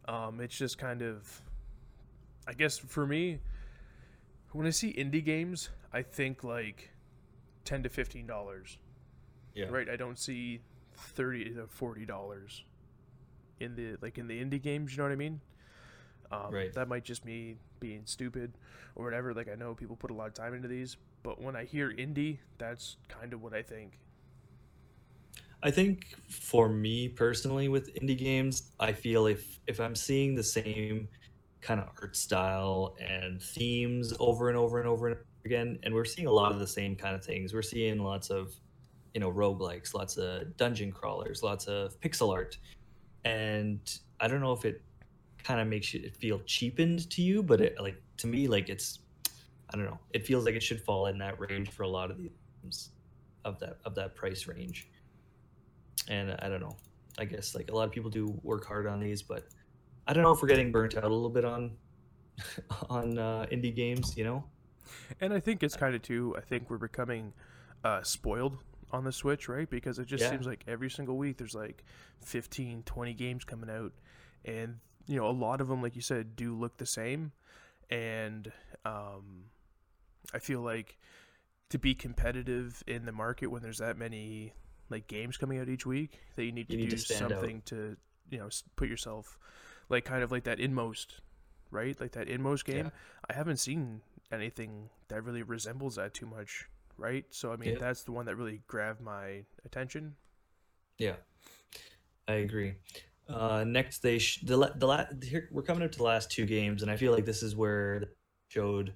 [0.07, 1.43] Um, it's just kind of,
[2.47, 3.41] I guess for me,
[4.53, 6.91] when I see indie games, I think like
[7.65, 8.79] ten to fifteen dollars.
[9.55, 9.67] Yeah.
[9.67, 9.89] Right.
[9.89, 10.61] I don't see
[10.95, 12.65] thirty to forty dollars
[13.61, 14.93] in the like in the indie games.
[14.93, 15.41] You know what I mean?
[16.31, 16.73] Um, right.
[16.73, 18.53] That might just me being stupid
[18.95, 19.33] or whatever.
[19.33, 21.91] Like I know people put a lot of time into these, but when I hear
[21.91, 23.99] indie, that's kind of what I think.
[25.63, 30.43] I think for me personally with indie games, I feel if if I'm seeing the
[30.43, 31.09] same
[31.61, 35.95] kind of art style and themes over and over and over and over again, and
[35.95, 37.53] we're seeing a lot of the same kind of things.
[37.53, 38.55] We're seeing lots of,
[39.15, 42.59] you know, roguelikes, lots of dungeon crawlers, lots of pixel art.
[43.25, 43.81] And
[44.21, 44.83] I don't know if it
[45.45, 49.01] kind of makes it feel cheapened to you, but it like to me like it's
[49.71, 49.99] I don't know.
[50.13, 52.31] It feels like it should fall in that range for a lot of the
[52.63, 52.91] these
[53.45, 54.89] of that of that price range.
[56.09, 56.77] And I don't know.
[57.19, 59.47] I guess like a lot of people do work hard on these, but
[60.07, 61.73] I don't know if we're getting burnt out a little bit on
[62.91, 64.45] on uh, indie games, you know.
[65.21, 66.35] And I think it's kind of too.
[66.37, 67.33] I think we're becoming
[67.85, 68.57] uh, spoiled
[68.91, 69.69] on the Switch, right?
[69.69, 70.31] Because it just yeah.
[70.31, 71.85] seems like every single week there's like
[72.23, 73.93] 15, 20 games coming out,
[74.45, 77.33] and you know a lot of them, like you said, do look the same,
[77.91, 78.53] and
[78.85, 79.47] um,
[80.33, 80.99] I feel like
[81.71, 84.53] to be competitive in the market when there's that many
[84.91, 87.67] like games coming out each week that you need to need do to something out.
[87.67, 87.97] to
[88.31, 89.39] you know put yourself
[89.89, 91.21] like kind of like that inmost
[91.71, 92.01] right?
[92.01, 92.87] Like that inmost game.
[92.87, 92.91] Yeah.
[93.29, 94.01] i haven't seen
[94.33, 96.67] anything that really resembles that too much
[96.97, 97.25] right?
[97.31, 97.79] So i mean yeah.
[97.79, 100.17] that's the one that really grabbed my attention.
[100.99, 101.17] Yeah.
[102.27, 102.75] I agree
[103.29, 106.47] uh next they sh- the, the la- here we're coming up to the last two
[106.47, 108.05] games and i feel like this is where
[108.49, 108.95] showed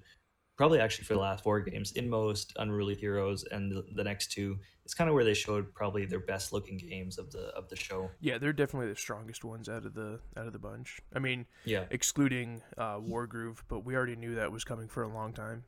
[0.57, 4.57] probably actually for the last four games, Inmost, Unruly Heroes, and the, the next two.
[4.85, 7.75] It's kind of where they showed probably their best looking games of the of the
[7.75, 8.11] show.
[8.19, 10.99] Yeah, they're definitely the strongest ones out of the out of the bunch.
[11.15, 15.07] I mean, yeah, excluding uh, Wargroove, but we already knew that was coming for a
[15.07, 15.63] long time.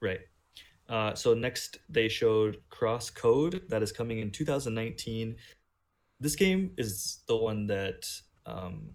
[0.00, 0.20] Right.
[0.88, 5.34] Uh, so next they showed CrossCode that is coming in 2019.
[6.20, 8.06] This game is the one that
[8.46, 8.90] um,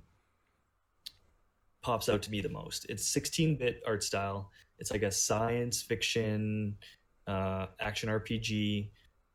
[1.82, 2.86] pops out to me the most.
[2.90, 4.52] It's 16-bit art style.
[4.80, 6.78] It's like a science fiction
[7.28, 8.90] uh, action RPG.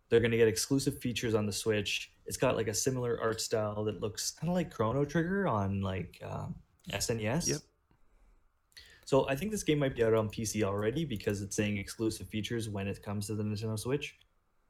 [0.08, 2.12] They're going to get exclusive features on the Switch.
[2.26, 5.80] It's got like a similar art style that looks kind of like Chrono Trigger on
[5.80, 6.54] like um,
[6.90, 7.48] SNES.
[7.48, 7.60] Yep.
[9.04, 12.26] So I think this game might be out on PC already because it's saying exclusive
[12.28, 14.16] features when it comes to the Nintendo Switch.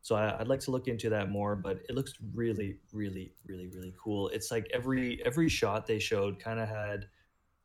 [0.05, 3.69] So I, would like to look into that more, but it looks really, really, really,
[3.69, 4.29] really cool.
[4.29, 7.07] It's like every every shot they showed kind of had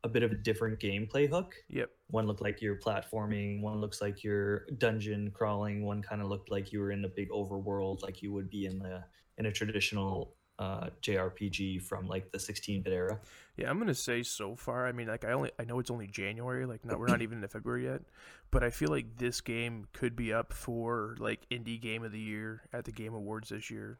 [0.04, 1.54] a bit of a different gameplay hook.
[1.68, 1.90] Yep.
[2.06, 6.50] One looked like you're platforming, one looks like you're dungeon crawling, one kind of looked
[6.50, 9.04] like you were in a big overworld like you would be in the
[9.36, 13.18] in a traditional uh, JRPG from like the 16-bit era.
[13.56, 14.86] Yeah, I'm gonna say so far.
[14.86, 17.42] I mean, like I only I know it's only January, like not we're not even
[17.42, 18.02] in February yet,
[18.50, 22.20] but I feel like this game could be up for like indie game of the
[22.20, 23.98] year at the Game Awards this year.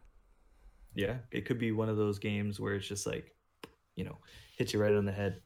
[0.95, 3.35] Yeah, it could be one of those games where it's just like,
[3.97, 4.19] you know,
[4.57, 5.41] hits you right on the head.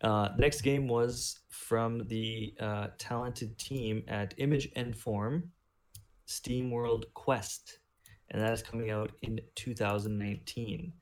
[0.00, 5.50] Uh, next game was from the uh, talented team at Image and Form,
[6.26, 7.78] SteamWorld Quest,
[8.30, 10.92] and that is coming out in 2019.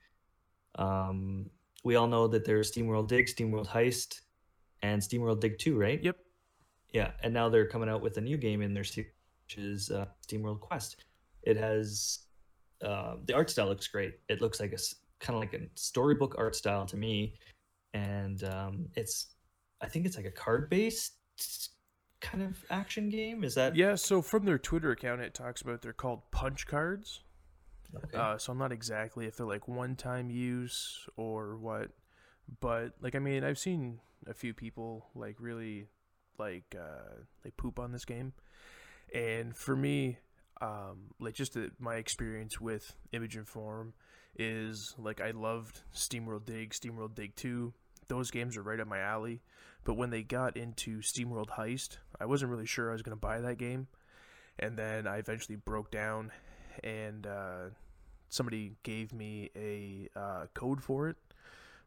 [0.76, 1.50] Um,
[1.84, 4.20] we all know that there's SteamWorld Dig, SteamWorld Heist,
[4.82, 6.02] and SteamWorld Dig 2, right?
[6.02, 6.16] Yep.
[6.92, 9.10] Yeah, and now they're coming out with a new game in their series,
[9.46, 11.04] which is uh, SteamWorld Quest.
[11.42, 12.20] It has
[12.84, 14.14] uh, the art style looks great.
[14.28, 14.78] It looks like a
[15.20, 17.34] kind of like a storybook art style to me
[17.94, 19.34] and um, it's
[19.80, 21.14] I think it's like a card based
[22.22, 23.44] kind of action game.
[23.44, 23.96] Is that yeah?
[23.96, 27.20] So from their Twitter account, it talks about they're called punch cards.
[27.94, 28.16] Okay.
[28.16, 31.90] Uh, so I'm not exactly if they're like one time use or what,
[32.60, 35.88] but like I mean I've seen a few people like really
[36.38, 38.32] like uh, like poop on this game,
[39.14, 40.18] and for me,
[40.62, 43.92] um, like just the, my experience with Image and Form
[44.38, 47.74] is like I loved SteamWorld Dig, SteamWorld Dig Two,
[48.08, 49.42] those games are right up my alley.
[49.84, 53.20] But when they got into SteamWorld Heist, I wasn't really sure I was going to
[53.20, 53.88] buy that game.
[54.58, 56.30] And then I eventually broke down,
[56.84, 57.70] and uh,
[58.28, 61.16] somebody gave me a uh, code for it.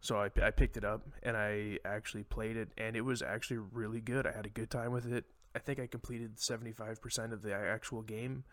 [0.01, 3.57] So I, I picked it up and I actually played it, and it was actually
[3.57, 4.27] really good.
[4.27, 5.25] I had a good time with it.
[5.55, 8.43] I think I completed 75% of the actual game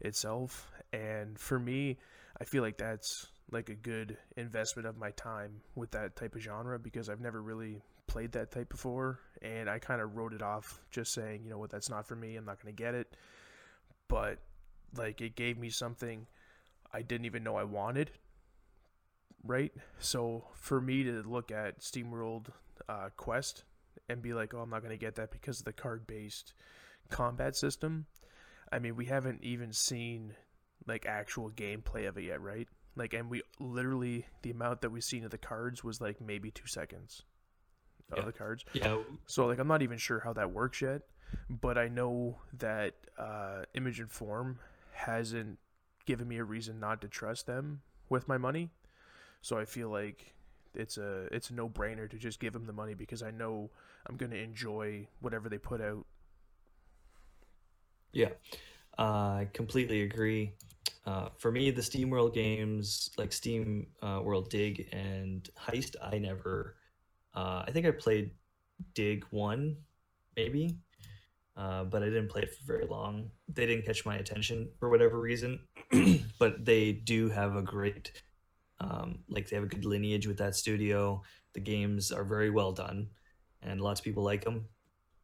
[0.00, 0.70] itself.
[0.92, 1.98] And for me,
[2.40, 6.40] I feel like that's like a good investment of my time with that type of
[6.40, 10.42] genre because I've never really played that type before and I kind of wrote it
[10.42, 12.36] off just saying, you know what, that's not for me.
[12.36, 13.14] I'm not going to get it.
[14.08, 14.38] But
[14.96, 16.26] like it gave me something
[16.92, 18.10] I didn't even know I wanted.
[19.44, 19.72] Right?
[19.98, 22.48] So for me to look at SteamWorld
[22.88, 23.64] uh, Quest
[24.08, 26.52] and be like, "Oh, I'm not going to get that because of the card-based
[27.08, 28.06] combat system."
[28.70, 30.34] I mean, we haven't even seen
[30.86, 32.68] like actual gameplay of it yet, right?
[32.96, 36.50] Like, and we literally the amount that we seen of the cards was like maybe
[36.50, 37.22] two seconds
[38.10, 38.24] of yeah.
[38.24, 38.64] the cards.
[38.72, 38.98] Yeah.
[39.26, 41.02] So like, I'm not even sure how that works yet,
[41.48, 44.58] but I know that uh, Image and Form
[44.92, 45.58] hasn't
[46.06, 48.70] given me a reason not to trust them with my money.
[49.42, 50.34] So I feel like
[50.74, 53.70] it's a it's a no brainer to just give them the money because I know
[54.06, 56.06] I'm going to enjoy whatever they put out.
[58.12, 58.30] Yeah,
[59.00, 60.52] I completely agree.
[61.06, 66.18] Uh, for me, the Steam World games like Steam uh, World Dig and Heist, I
[66.18, 66.76] never.
[67.34, 68.32] Uh, I think I played
[68.94, 69.78] Dig one,
[70.36, 70.78] maybe,
[71.56, 73.30] uh, but I didn't play it for very long.
[73.48, 75.60] They didn't catch my attention for whatever reason,
[76.40, 78.22] but they do have a great,
[78.80, 81.22] um, like they have a good lineage with that studio.
[81.54, 83.10] The games are very well done,
[83.62, 84.66] and lots of people like them.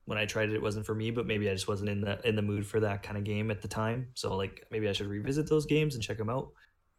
[0.06, 2.26] When I tried it, it wasn't for me, but maybe I just wasn't in the
[2.26, 4.08] in the mood for that kind of game at the time.
[4.14, 6.50] So like maybe I should revisit those games and check them out.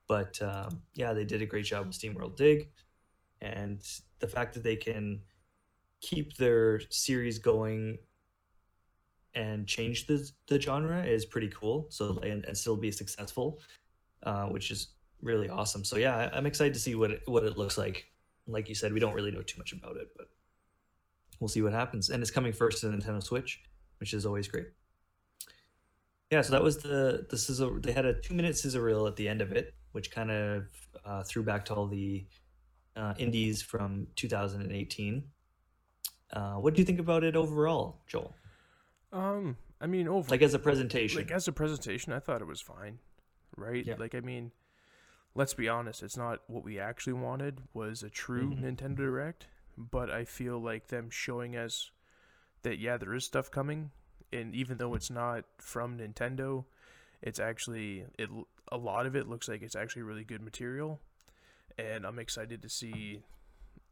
[0.07, 2.69] But um, yeah, they did a great job with SteamWorld Dig,
[3.41, 3.81] and
[4.19, 5.21] the fact that they can
[6.01, 7.97] keep their series going
[9.35, 11.87] and change the the genre is pretty cool.
[11.89, 13.59] So and, and still be successful,
[14.23, 14.89] uh, which is
[15.21, 15.83] really awesome.
[15.83, 18.05] So yeah, I'm excited to see what it, what it looks like.
[18.47, 20.27] Like you said, we don't really know too much about it, but
[21.39, 22.09] we'll see what happens.
[22.09, 23.61] And it's coming first to the Nintendo Switch,
[23.99, 24.67] which is always great.
[26.31, 27.79] Yeah, so that was the the sizzle.
[27.79, 30.65] They had a two minute sizzle reel at the end of it, which kind of
[31.05, 32.25] uh, threw back to all the
[32.97, 35.23] uh, indies from 2018.
[36.33, 38.35] Uh, what do you think about it overall, Joel?
[39.13, 42.47] Um, I mean, over like as a presentation, like as a presentation, I thought it
[42.47, 42.99] was fine,
[43.55, 43.85] right?
[43.85, 43.95] Yeah.
[43.97, 44.51] Like, I mean,
[45.35, 47.61] let's be honest, it's not what we actually wanted.
[47.73, 48.65] Was a true mm-hmm.
[48.65, 49.47] Nintendo Direct,
[49.77, 51.91] but I feel like them showing us
[52.63, 53.91] that yeah, there is stuff coming,
[54.33, 56.65] and even though it's not from Nintendo,
[57.21, 58.29] it's actually it.
[58.71, 60.99] A lot of it looks like it's actually really good material,
[61.77, 63.21] and I'm excited to see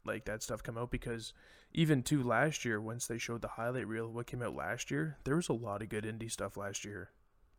[0.05, 1.33] like that stuff come out because
[1.73, 5.17] even to last year once they showed the highlight reel what came out last year
[5.23, 7.09] there was a lot of good indie stuff last year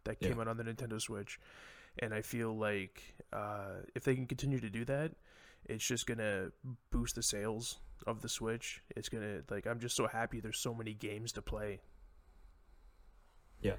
[0.04, 0.40] that came yeah.
[0.40, 1.40] out on the nintendo switch
[1.98, 5.12] and i feel like uh, if they can continue to do that
[5.64, 6.48] it's just gonna
[6.90, 8.82] boost the sales of the switch.
[8.96, 11.80] It's gonna like i'm just so happy there's so many games to play.
[13.60, 13.76] Yeah.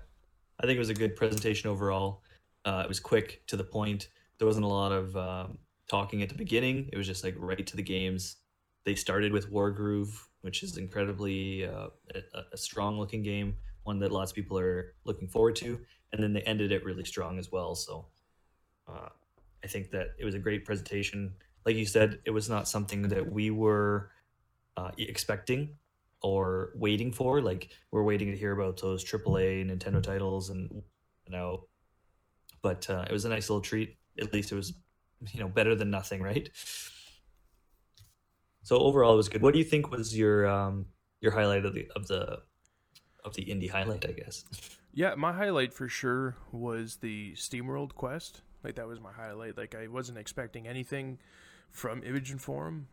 [0.60, 2.24] I think it was a good presentation overall.
[2.66, 4.10] Uh, it was quick to the point.
[4.40, 5.58] There wasn't a lot of um,
[5.90, 6.90] talking at the beginning.
[6.92, 8.38] It was just like right to the games.
[8.84, 10.10] They started with Wargroove,
[10.42, 14.96] which is incredibly uh, a, a strong looking game, one that lots of people are
[15.06, 15.80] looking forward to,
[16.12, 17.76] and then they ended it really strong as well.
[17.76, 18.08] So
[18.88, 19.10] uh,
[19.64, 21.34] I think that it was a great presentation.
[21.68, 24.10] Like you said, it was not something that we were
[24.78, 25.76] uh, expecting
[26.22, 27.42] or waiting for.
[27.42, 31.66] Like we're waiting to hear about those AAA Nintendo titles, and you know,
[32.62, 33.98] but uh, it was a nice little treat.
[34.18, 34.76] At least it was,
[35.34, 36.50] you know, better than nothing, right?
[38.64, 39.42] So overall, it was good.
[39.42, 40.86] What do you think was your um,
[41.20, 42.40] your highlight of the of the
[43.26, 44.06] of the indie highlight?
[44.08, 44.46] I guess.
[44.94, 48.42] Yeah, my highlight for sure was the SteamWorld quest.
[48.64, 49.58] Like that was my highlight.
[49.58, 51.20] Like I wasn't expecting anything
[51.72, 52.88] from Image & Form,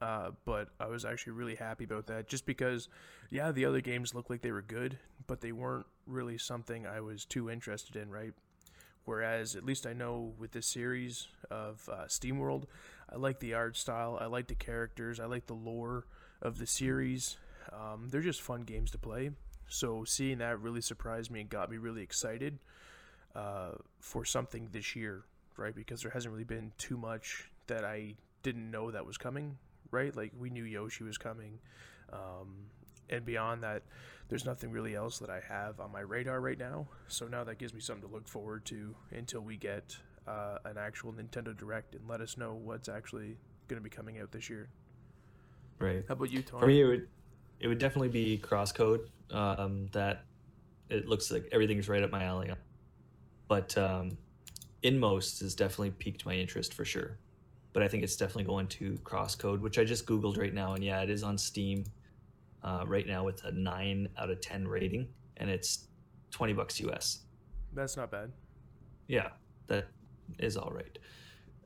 [0.00, 2.28] uh, but I was actually really happy about that.
[2.28, 2.88] Just because,
[3.30, 7.00] yeah, the other games looked like they were good, but they weren't really something I
[7.00, 8.32] was too interested in, right?
[9.04, 12.64] Whereas, at least I know with this series of uh, SteamWorld,
[13.10, 16.06] I like the art style, I like the characters, I like the lore
[16.42, 17.36] of the series.
[17.72, 19.30] Um, they're just fun games to play.
[19.68, 22.58] So seeing that really surprised me and got me really excited
[23.34, 25.24] uh, for something this year,
[25.56, 25.74] right?
[25.74, 29.58] Because there hasn't really been too much that I didn't know that was coming,
[29.90, 30.14] right?
[30.14, 31.58] Like we knew Yoshi was coming,
[32.12, 32.66] um,
[33.08, 33.82] and beyond that,
[34.28, 36.88] there's nothing really else that I have on my radar right now.
[37.08, 40.76] So now that gives me something to look forward to until we get uh, an
[40.78, 43.36] actual Nintendo Direct and let us know what's actually
[43.68, 44.68] going to be coming out this year.
[45.78, 46.04] Right.
[46.08, 46.60] How about you, Tony?
[46.60, 47.08] For me, it would
[47.60, 49.06] it would definitely be CrossCode.
[49.30, 50.24] Um, that
[50.88, 52.50] it looks like everything's right up my alley.
[53.48, 54.16] But um,
[54.82, 57.18] Inmost has definitely piqued my interest for sure.
[57.76, 60.82] But I think it's definitely going to CrossCode, which I just googled right now, and
[60.82, 61.84] yeah, it is on Steam
[62.64, 65.88] uh, right now with a nine out of ten rating, and it's
[66.30, 67.18] twenty bucks US.
[67.74, 68.32] That's not bad.
[69.08, 69.28] Yeah,
[69.66, 69.88] that
[70.38, 70.98] is all right.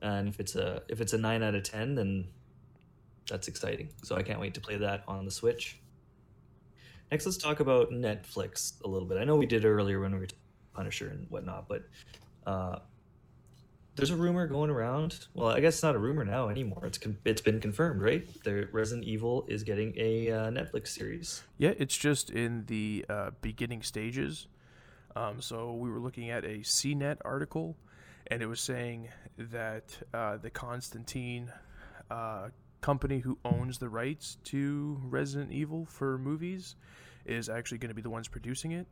[0.01, 2.27] And if it's a if it's a nine out of ten, then
[3.29, 3.87] that's exciting.
[4.03, 5.79] So I can't wait to play that on the Switch.
[7.09, 9.17] Next, let's talk about Netflix a little bit.
[9.17, 10.27] I know we did earlier when we were
[10.73, 11.83] Punisher and whatnot, but
[12.45, 12.79] uh,
[13.95, 15.27] there's a rumor going around.
[15.33, 16.85] Well, I guess it's not a rumor now anymore.
[16.85, 18.25] It's con- it's been confirmed, right?
[18.43, 21.43] The Resident Evil is getting a uh, Netflix series.
[21.57, 24.47] Yeah, it's just in the uh, beginning stages.
[25.15, 27.75] Um, so we were looking at a CNET article,
[28.27, 31.51] and it was saying that uh, the Constantin
[32.09, 32.49] uh,
[32.79, 36.75] company who owns the rights to Resident Evil for movies
[37.25, 38.87] is actually going to be the ones producing it.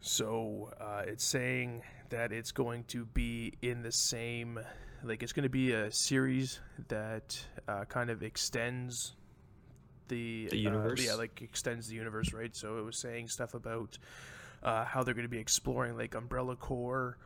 [0.00, 1.82] So uh, it's saying
[2.12, 4.60] that it's going to be in the same,
[5.02, 9.14] like it's going to be a series that uh, kind of extends
[10.08, 11.00] the, the universe.
[11.00, 12.54] Uh, yeah, like extends the universe, right?
[12.54, 13.98] So it was saying stuff about
[14.62, 17.16] uh, how they're going to be exploring like Umbrella Corps,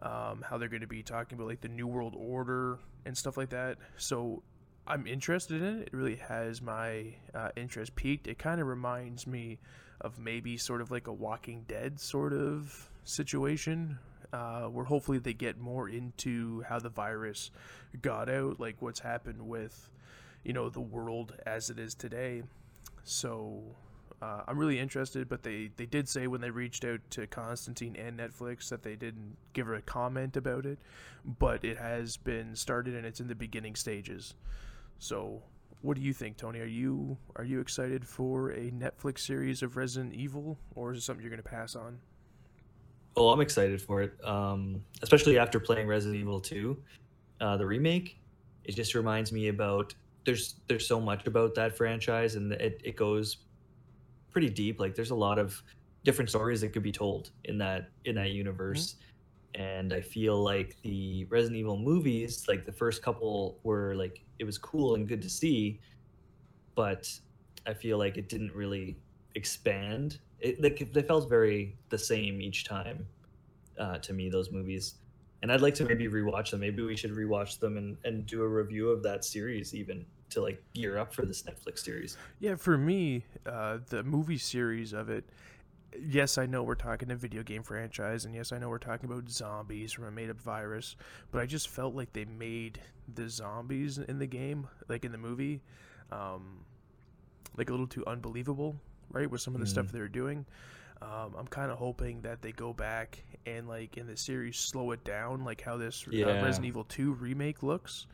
[0.00, 3.36] um, how they're going to be talking about like the New World Order and stuff
[3.36, 3.78] like that.
[3.96, 4.42] So
[4.88, 5.88] I'm interested in it.
[5.88, 8.26] It really has my uh, interest peaked.
[8.26, 9.58] It kind of reminds me
[10.00, 13.98] of maybe sort of like a Walking Dead sort of situation,
[14.32, 17.50] uh, where hopefully they get more into how the virus
[18.00, 19.90] got out, like what's happened with,
[20.44, 22.42] you know, the world as it is today.
[23.04, 23.62] so
[24.22, 25.28] uh, I'm really interested.
[25.28, 28.94] But they they did say when they reached out to Constantin and Netflix that they
[28.94, 30.78] didn't give her a comment about it,
[31.38, 34.34] but it has been started and it's in the beginning stages.
[34.98, 35.42] So
[35.82, 36.60] what do you think, Tony?
[36.60, 41.02] Are you are you excited for a Netflix series of Resident Evil, or is it
[41.02, 41.98] something you're going to pass on?
[43.16, 46.76] Oh, I'm excited for it, um, especially after playing Resident Evil 2,
[47.40, 48.18] uh, the remake.
[48.64, 49.94] It just reminds me about
[50.24, 53.38] there's there's so much about that franchise, and it it goes
[54.30, 54.80] pretty deep.
[54.80, 55.62] Like there's a lot of
[56.04, 58.92] different stories that could be told in that in that universe.
[58.92, 59.08] Mm-hmm
[59.54, 64.44] and I feel like the Resident Evil movies, like the first couple were like it
[64.44, 65.80] was cool and good to see,
[66.74, 67.08] but
[67.66, 68.96] I feel like it didn't really
[69.34, 70.18] expand.
[70.42, 73.06] It like they felt very the same each time
[73.78, 74.94] uh, to me those movies,
[75.42, 76.60] and I'd like to maybe rewatch them.
[76.60, 80.42] Maybe we should rewatch them and and do a review of that series even to
[80.42, 82.16] like gear up for this Netflix series.
[82.40, 85.24] Yeah, for me, uh, the movie series of it
[86.00, 89.10] yes, I know we're talking a video game franchise, and yes, I know we're talking
[89.10, 90.96] about zombies from a made up virus,
[91.30, 92.80] but I just felt like they made
[93.14, 95.60] the zombies in the game, like in the movie,
[96.10, 96.64] um,
[97.56, 98.76] like a little too unbelievable,
[99.12, 99.30] right?
[99.30, 99.70] With some of the mm.
[99.70, 100.46] stuff they're doing.
[101.00, 104.92] Um, I'm kind of hoping that they go back and, like, in the series, slow
[104.92, 106.26] it down, like how this uh, yeah.
[106.26, 108.06] uh, Resident Evil 2 remake looks.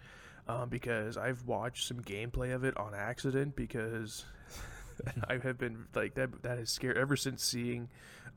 [0.49, 4.25] Um, because I've watched some gameplay of it on accident because
[5.29, 6.43] I have been like that.
[6.43, 7.91] That has scared ever since seeing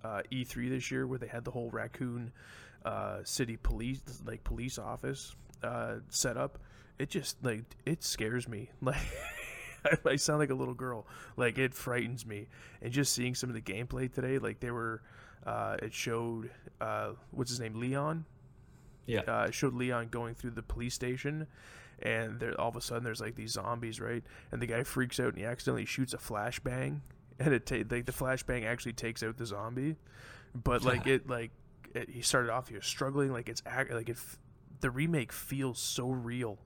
[0.04, 2.34] uh, E3 this year, where they had the whole raccoon
[2.86, 6.60] uh, city police like police office uh, set up.
[7.00, 8.70] It just like it scares me.
[8.82, 8.98] Like
[10.06, 11.06] I sound like a little girl.
[11.38, 12.48] Like it frightens me.
[12.82, 15.02] And just seeing some of the gameplay today, like they were,
[15.46, 18.26] uh, it showed uh, what's his name, Leon.
[19.06, 19.22] Yeah.
[19.28, 21.48] Uh, it showed Leon going through the police station,
[22.02, 24.24] and there all of a sudden there's like these zombies, right?
[24.52, 27.02] And the guy freaks out and he accidentally shoots a flashbang,
[27.40, 29.96] and it ta- like the flashbang actually takes out the zombie,
[30.54, 31.52] but like it like
[31.94, 34.18] it, he started off he was struggling like it's act like it
[34.80, 36.58] the remake feels so real,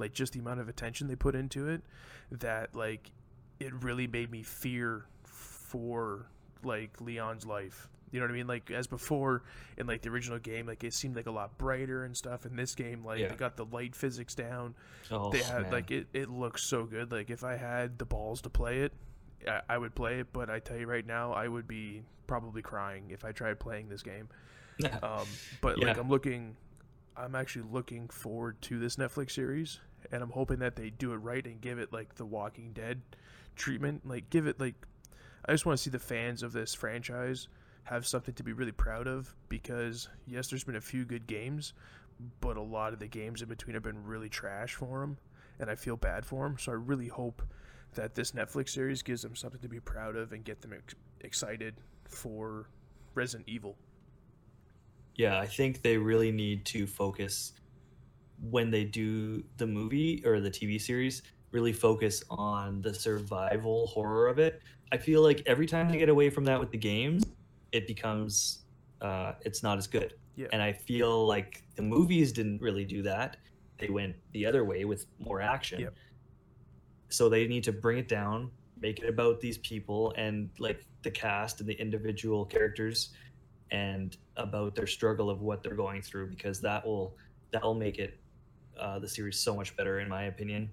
[0.00, 1.82] like just the amount of attention they put into it
[2.30, 3.10] that like
[3.58, 6.26] it really made me fear for
[6.62, 8.46] like Leon's life you know what I mean?
[8.46, 9.42] Like as before
[9.76, 12.44] in like the original game, like it seemed like a lot brighter and stuff.
[12.44, 13.28] In this game, like yeah.
[13.28, 14.74] they got the light physics down.
[15.10, 15.72] Oh, they had man.
[15.72, 16.08] like it.
[16.12, 17.12] It looks so good.
[17.12, 18.92] Like if I had the balls to play it,
[19.46, 20.32] I, I, would play it.
[20.32, 23.88] But I tell you right now, I would be probably crying if I tried playing
[23.88, 24.28] this game.
[25.02, 25.26] um,
[25.60, 25.88] but yeah.
[25.88, 26.56] like I'm looking,
[27.16, 29.78] I'm actually looking forward to this Netflix series,
[30.12, 33.02] and I'm hoping that they do it right and give it like the Walking Dead
[33.56, 34.06] treatment.
[34.06, 34.74] Like give it like
[35.44, 37.48] I just want to see the fans of this franchise
[37.84, 41.72] have something to be really proud of because yes, there's been a few good games,
[42.40, 45.16] but a lot of the games in between have been really trash for them,
[45.58, 46.56] and I feel bad for them.
[46.58, 47.42] So I really hope
[47.94, 50.94] that this Netflix series gives them something to be proud of and get them ex-
[51.20, 51.74] excited
[52.08, 52.68] for
[53.14, 53.76] Resident Evil.
[55.16, 57.52] Yeah, I think they really need to focus
[58.42, 61.22] when they do the movie or the TV series,
[61.52, 64.62] really focus on the survival horror of it.
[64.92, 67.24] I feel like every time they get away from that with the games,
[67.72, 68.60] it becomes
[69.00, 70.14] uh, it's not as good.
[70.36, 70.48] Yeah.
[70.52, 73.36] And I feel like the movies didn't really do that.
[73.78, 75.80] They went the other way with more action.
[75.80, 75.94] Yep.
[77.08, 81.10] So they need to bring it down, make it about these people and like the
[81.10, 83.10] cast and the individual characters
[83.70, 87.16] and about their struggle of what they're going through because that will
[87.52, 88.19] that will make it
[88.80, 90.70] uh, the series so much better in my opinion.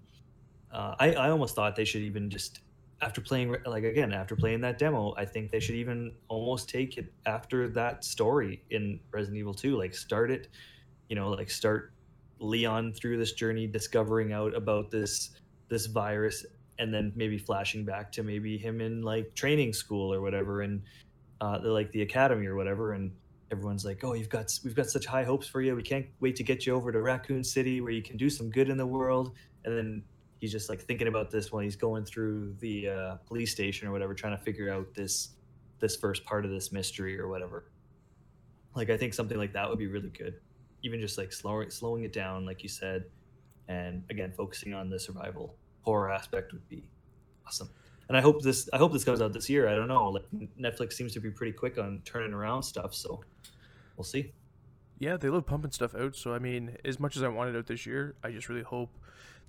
[0.72, 2.62] Uh, I, I almost thought they should even just
[3.02, 6.98] after playing like again after playing that demo i think they should even almost take
[6.98, 10.48] it after that story in resident evil 2 like start it
[11.10, 11.94] you know like start
[12.40, 15.32] leon through this journey discovering out about this
[15.70, 16.46] this virus
[16.80, 20.82] and then maybe flashing back to maybe him in like training school or whatever and
[21.42, 23.12] uh the, like the academy or whatever and
[23.52, 26.36] everyone's like oh you've got we've got such high hopes for you we can't wait
[26.36, 28.86] to get you over to raccoon city where you can do some good in the
[28.86, 29.34] world
[29.64, 30.04] and then
[30.40, 33.92] he's just like thinking about this while he's going through the uh, police station or
[33.92, 35.30] whatever, trying to figure out this
[35.80, 37.66] this first part of this mystery or whatever.
[38.76, 40.40] Like I think something like that would be really good,
[40.84, 43.06] even just like slowing slowing it down, like you said,
[43.68, 46.90] and again focusing on the survival horror aspect would be
[47.46, 47.70] awesome.
[48.10, 49.68] And I hope this I hope this comes out this year.
[49.68, 50.10] I don't know.
[50.10, 50.26] Like
[50.60, 53.22] Netflix seems to be pretty quick on turning around stuff, so
[53.96, 54.34] we'll see.
[55.00, 56.16] Yeah, they love pumping stuff out.
[56.16, 58.98] So I mean, as much as I wanted out this year, I just really hope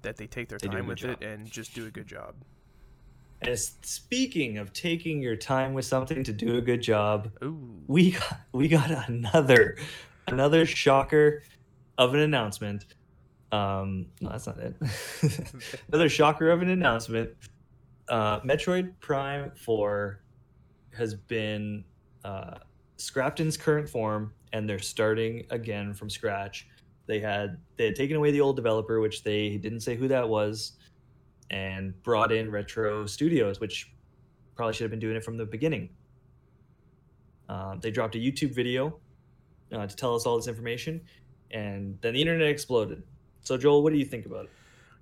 [0.03, 1.23] that they take their they time with job.
[1.23, 2.35] it and just do a good job.
[3.41, 7.83] And speaking of taking your time with something to do a good job, Ooh.
[7.87, 9.77] we got, we got another
[10.27, 11.43] another shocker
[11.97, 12.87] of an announcement.
[13.53, 14.77] Um, no, that's not it.
[15.89, 17.31] another shocker of an announcement.
[18.09, 20.23] Uh, Metroid Prime Four
[20.97, 21.85] has been
[22.25, 22.59] uh,
[22.97, 26.67] scrapped in its current form, and they're starting again from scratch.
[27.07, 30.29] They had they had taken away the old developer, which they didn't say who that
[30.29, 30.73] was,
[31.51, 33.93] and brought in Retro Studios, which
[34.55, 35.89] probably should have been doing it from the beginning.
[37.49, 38.99] Uh, they dropped a YouTube video
[39.73, 41.01] uh, to tell us all this information,
[41.51, 43.03] and then the internet exploded.
[43.43, 44.51] So, Joel, what do you think about it?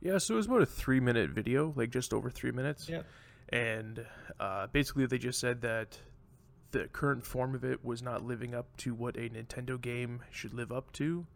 [0.07, 2.89] Yeah, so it was about a three minute video, like just over three minutes.
[2.89, 3.03] Yeah.
[3.49, 4.07] And
[4.39, 5.99] uh, basically, they just said that
[6.71, 10.55] the current form of it was not living up to what a Nintendo game should
[10.55, 11.27] live up to,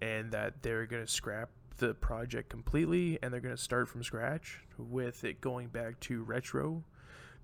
[0.00, 4.04] and that they're going to scrap the project completely and they're going to start from
[4.04, 6.84] scratch with it going back to Retro,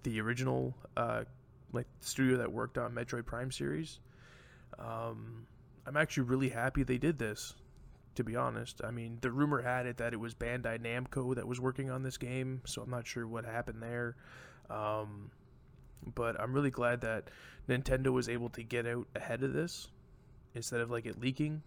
[0.05, 1.25] the original uh,
[1.73, 3.99] like studio that worked on Metroid Prime series.
[4.79, 5.47] Um,
[5.87, 7.55] I'm actually really happy they did this
[8.19, 8.81] to be honest.
[8.83, 12.03] I mean, the rumor had it that it was Bandai Namco that was working on
[12.03, 14.17] this game, so I'm not sure what happened there.
[14.69, 15.31] Um,
[16.17, 17.31] but I'm really glad that
[17.69, 19.87] Nintendo was able to get out ahead of this
[20.57, 21.63] instead of like it leaking,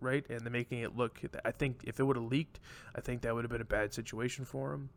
[0.00, 0.24] right?
[0.30, 1.20] And then making it look.
[1.44, 2.58] I think if it would have leaked,
[2.96, 4.88] I think that would have been a bad situation for them.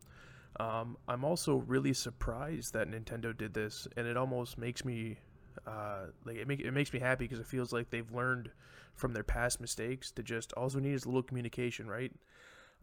[0.58, 5.18] Um, I'm also really surprised that Nintendo did this, and it almost makes me
[5.66, 8.50] uh, like it, make, it makes me happy because it feels like they've learned
[8.94, 12.12] from their past mistakes to just we need is a little communication, right?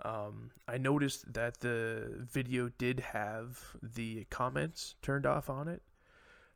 [0.03, 5.81] Um, I noticed that the video did have the comments turned off on it.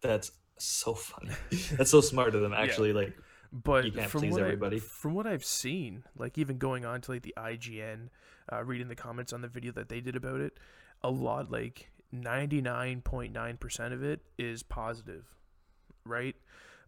[0.02, 1.34] That's so funny.
[1.78, 2.90] That's so smart of them, actually.
[2.90, 2.96] Yeah.
[2.96, 3.18] Like,
[3.52, 4.78] but from what everybody.
[4.78, 8.10] I, from what I've seen, like even going on to like the IGN,
[8.52, 10.60] uh, reading the comments on the video that they did about it,
[11.02, 15.37] a lot like ninety nine point nine percent of it is positive,
[16.08, 16.36] right?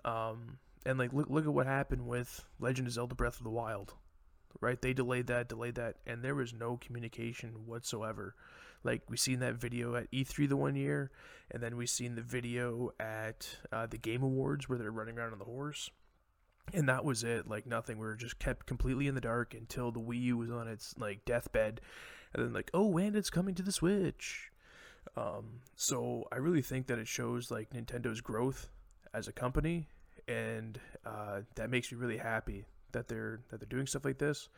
[0.05, 3.49] Um, and like look look at what happened with Legend of Zelda Breath of the
[3.49, 3.93] Wild.
[4.61, 4.81] Right?
[4.81, 8.35] They delayed that, delayed that, and there was no communication whatsoever.
[8.83, 11.11] Like we seen that video at E3 the one year,
[11.51, 15.33] and then we seen the video at uh, the Game Awards where they're running around
[15.33, 15.89] on the horse,
[16.73, 17.47] and that was it.
[17.47, 17.99] Like nothing.
[17.99, 20.95] We were just kept completely in the dark until the Wii U was on its
[20.97, 21.81] like deathbed,
[22.33, 24.51] and then like oh, and it's coming to the Switch.
[25.15, 28.69] Um, so I really think that it shows like Nintendo's growth
[29.13, 29.87] as a company
[30.29, 34.49] and uh, that makes me really happy that they're that they're doing stuff like this.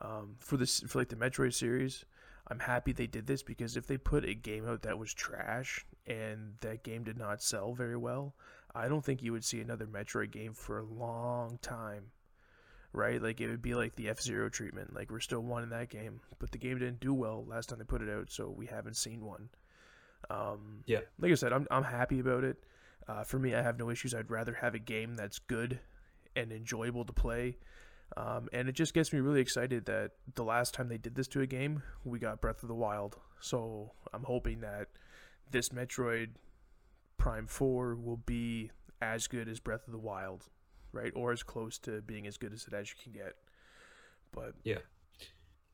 [0.00, 2.04] Um, for this for like the Metroid series,
[2.48, 5.84] I'm happy they did this because if they put a game out that was trash
[6.06, 8.34] and that game did not sell very well,
[8.74, 12.04] I don't think you would see another Metroid game for a long time.
[12.92, 13.22] Right?
[13.22, 14.94] Like it would be like the F Zero treatment.
[14.94, 17.78] Like we're still one in that game, but the game didn't do well last time
[17.78, 19.48] they put it out, so we haven't seen one.
[20.28, 21.00] Um, yeah.
[21.20, 22.56] Like I said, I'm I'm happy about it.
[23.08, 24.14] Uh, for me, I have no issues.
[24.14, 25.80] I'd rather have a game that's good
[26.36, 27.58] and enjoyable to play.
[28.16, 31.28] Um, and it just gets me really excited that the last time they did this
[31.28, 33.18] to a game, we got Breath of the Wild.
[33.40, 34.88] So I'm hoping that
[35.50, 36.30] this Metroid
[37.18, 38.70] Prime 4 will be
[39.00, 40.48] as good as Breath of the Wild,
[40.92, 41.12] right?
[41.14, 43.34] Or as close to being as good as it as you can get.
[44.32, 44.78] But yeah,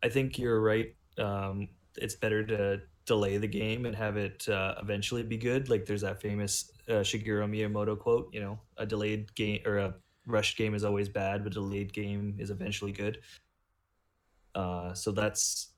[0.03, 0.95] I think you're right.
[1.19, 5.71] Um, it's better to delay the game and have it uh, eventually be good.
[5.71, 9.95] Like there's that famous uh, Shigeru Miyamoto quote, you know, a delayed game or a
[10.27, 13.19] rushed game is always bad, but a delayed game is eventually good.
[14.55, 15.69] Uh, so that's,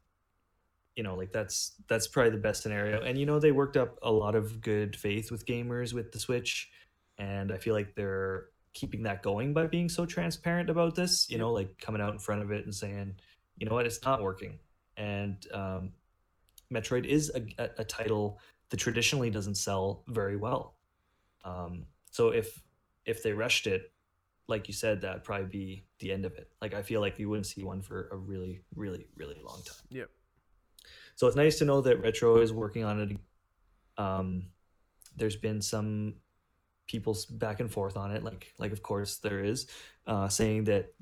[0.96, 3.02] you know, like that's that's probably the best scenario.
[3.02, 6.18] And you know, they worked up a lot of good faith with gamers with the
[6.18, 6.70] Switch,
[7.18, 11.30] and I feel like they're keeping that going by being so transparent about this.
[11.30, 13.16] You know, like coming out in front of it and saying,
[13.58, 14.58] you know what, it's not working.
[14.96, 15.92] And um,
[16.72, 18.38] Metroid is a, a, title
[18.70, 20.74] that traditionally doesn't sell very well.
[21.44, 22.62] Um, so if
[23.06, 23.92] if they rushed it,
[24.48, 26.50] like you said, that'd probably be the end of it.
[26.60, 29.86] Like I feel like you wouldn't see one for a really, really, really long time.
[29.90, 30.10] Yep.
[31.16, 33.16] So it's nice to know that Retro is working on it.
[34.02, 34.44] Um,
[35.16, 36.14] there's been some
[36.86, 39.66] people's back and forth on it, like like of course there is,
[40.06, 40.92] uh, saying that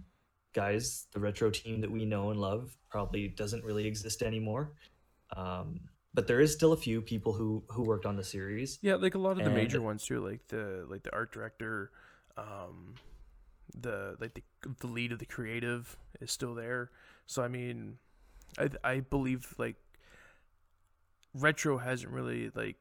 [0.56, 4.72] guys, the Retro team that we know and love probably doesn't really exist anymore.
[5.34, 5.80] Um,
[6.14, 8.78] but there is still a few people who who worked on the series.
[8.80, 11.90] Yeah, like a lot of the major ones too, like the like the art director,
[12.36, 12.94] um,
[13.78, 14.42] the like the
[14.80, 16.90] the lead of the creative is still there.
[17.26, 17.98] So I mean,
[18.58, 19.76] I I believe like
[21.34, 22.76] retro hasn't really like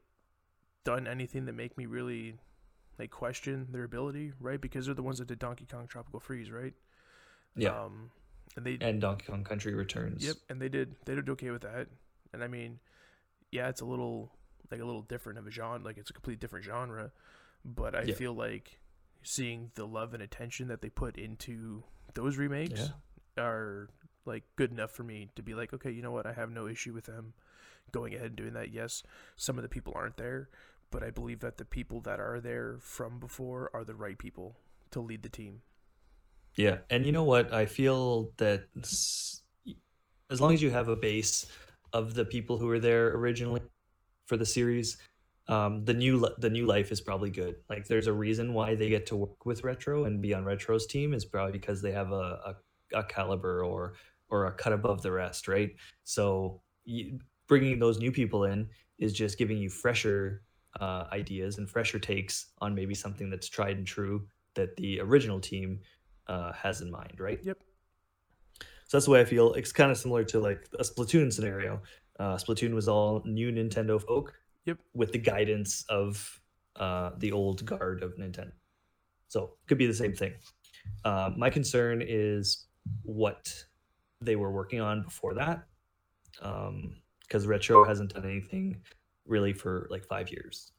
[0.85, 2.35] done anything that make me really
[2.97, 4.61] like question their ability, right?
[4.61, 6.73] Because they're the ones that did Donkey Kong Tropical Freeze, right?
[7.55, 7.69] Yeah.
[7.69, 8.11] Um,
[8.55, 10.25] and they and Donkey Kong Country Returns.
[10.25, 11.87] Yep, and they did they did okay with that.
[12.36, 12.79] And I mean,
[13.51, 14.31] yeah, it's a little
[14.71, 17.11] like a little different of a genre, like it's a completely different genre,
[17.63, 18.15] but I yeah.
[18.15, 18.79] feel like
[19.23, 21.83] seeing the love and attention that they put into
[22.13, 22.91] those remakes
[23.38, 23.43] yeah.
[23.43, 23.89] are
[24.25, 26.67] like good enough for me to be like, okay, you know what, I have no
[26.67, 27.33] issue with them
[27.91, 28.71] going ahead and doing that.
[28.71, 29.03] Yes,
[29.36, 30.49] some of the people aren't there,
[30.91, 34.57] but I believe that the people that are there from before are the right people
[34.91, 35.61] to lead the team.
[36.55, 37.53] Yeah, and you know what?
[37.53, 41.45] I feel that as long as you have a base
[41.95, 43.61] of the people who were there originally
[44.27, 44.97] for the series,
[45.47, 47.55] um, the new the new life is probably good.
[47.69, 50.85] Like, there's a reason why they get to work with Retro and be on Retro's
[50.85, 52.55] team is probably because they have a,
[52.93, 53.93] a, a caliber or
[54.29, 55.71] or a cut above the rest, right?
[56.03, 58.67] So you, bringing those new people in
[58.97, 60.41] is just giving you fresher
[60.79, 65.39] uh, ideas and fresher takes on maybe something that's tried and true that the original
[65.39, 65.79] team
[66.27, 67.39] uh, has in mind, right?
[67.43, 67.59] Yep.
[68.86, 69.53] So that's the way I feel.
[69.53, 71.81] It's kind of similar to like a Splatoon scenario.
[72.19, 74.33] Uh, Splatoon was all new Nintendo folk.
[74.65, 74.79] Yep.
[74.93, 76.41] With the guidance of
[76.75, 78.51] uh, the old guard of Nintendo.
[79.27, 80.33] So could be the same thing.
[81.03, 82.65] Uh, my concern is
[83.03, 83.53] what
[84.21, 85.65] they were working on before that,
[86.33, 88.77] because um, Retro hasn't done anything
[89.25, 90.71] really for like five years.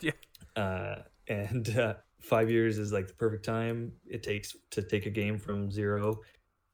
[0.00, 0.12] Yeah.
[0.56, 0.96] Uh,
[1.28, 5.38] and uh, five years is like the perfect time it takes to take a game
[5.38, 6.20] from zero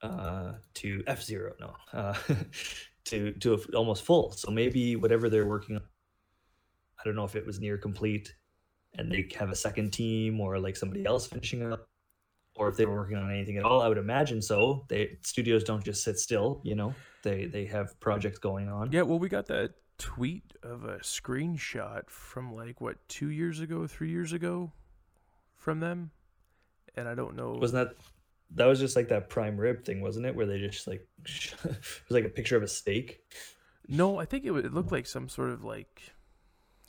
[0.05, 1.55] uh, to F zero.
[1.61, 2.15] No, uh,
[3.07, 4.33] to to a, almost full.
[4.33, 5.83] So maybe whatever they're working on,
[6.99, 8.35] I don't know if it was near complete,
[8.95, 11.89] and they have a second team or like somebody else finishing up,
[12.57, 13.83] or if they were working on anything at all.
[13.83, 14.85] I would imagine so.
[14.89, 16.61] They studios don't just sit still.
[16.65, 18.93] You know, they they have projects going on.
[18.93, 23.87] Yeah, well, we got that tweet of a screenshot from like what two years ago,
[23.87, 24.73] three years ago,
[25.57, 26.11] from them,
[26.97, 27.53] and I don't know.
[27.61, 27.97] Wasn't that
[28.53, 30.35] that was just like that prime rib thing, wasn't it?
[30.35, 33.21] Where they just like it was like a picture of a steak.
[33.89, 36.01] No, I think it, would, it looked like some sort of like,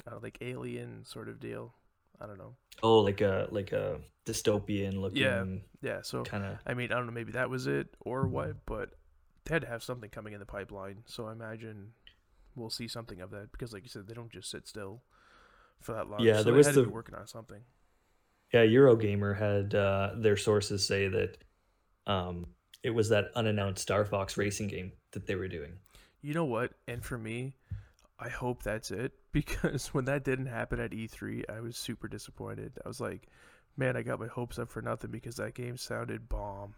[0.09, 1.73] uh, like alien sort of deal.
[2.21, 2.55] I don't know.
[2.81, 5.21] Oh, like a like a dystopian looking.
[5.21, 5.43] Yeah,
[5.81, 6.01] yeah.
[6.01, 6.57] So kind of.
[6.65, 7.11] I mean, I don't know.
[7.11, 8.91] Maybe that was it or what, but
[9.45, 11.03] they had to have something coming in the pipeline.
[11.05, 11.91] So I imagine
[12.55, 15.01] we'll see something of that because, like you said, they don't just sit still
[15.81, 16.21] for that long.
[16.21, 17.61] Yeah, so there was the working on something.
[18.55, 21.37] Yeah, Eurogamer had uh, their sources say that
[22.07, 22.47] um,
[22.83, 25.73] it was that unannounced Star Fox racing game that they were doing.
[26.21, 26.71] You know what?
[26.87, 27.57] And for me,
[28.17, 32.79] I hope that's it because when that didn't happen at E3, I was super disappointed.
[32.85, 33.27] I was like,
[33.75, 36.75] man, I got my hopes up for nothing because that game sounded bomb.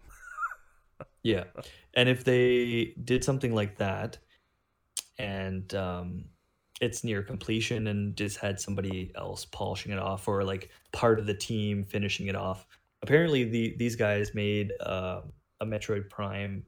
[1.21, 1.43] yeah.
[1.93, 4.17] And if they did something like that
[5.19, 6.25] and um,
[6.81, 11.25] it's near completion and just had somebody else polishing it off or like part of
[11.25, 12.67] the team finishing it off.
[13.01, 15.21] Apparently, the these guys made uh,
[15.59, 16.63] a Metroid Prime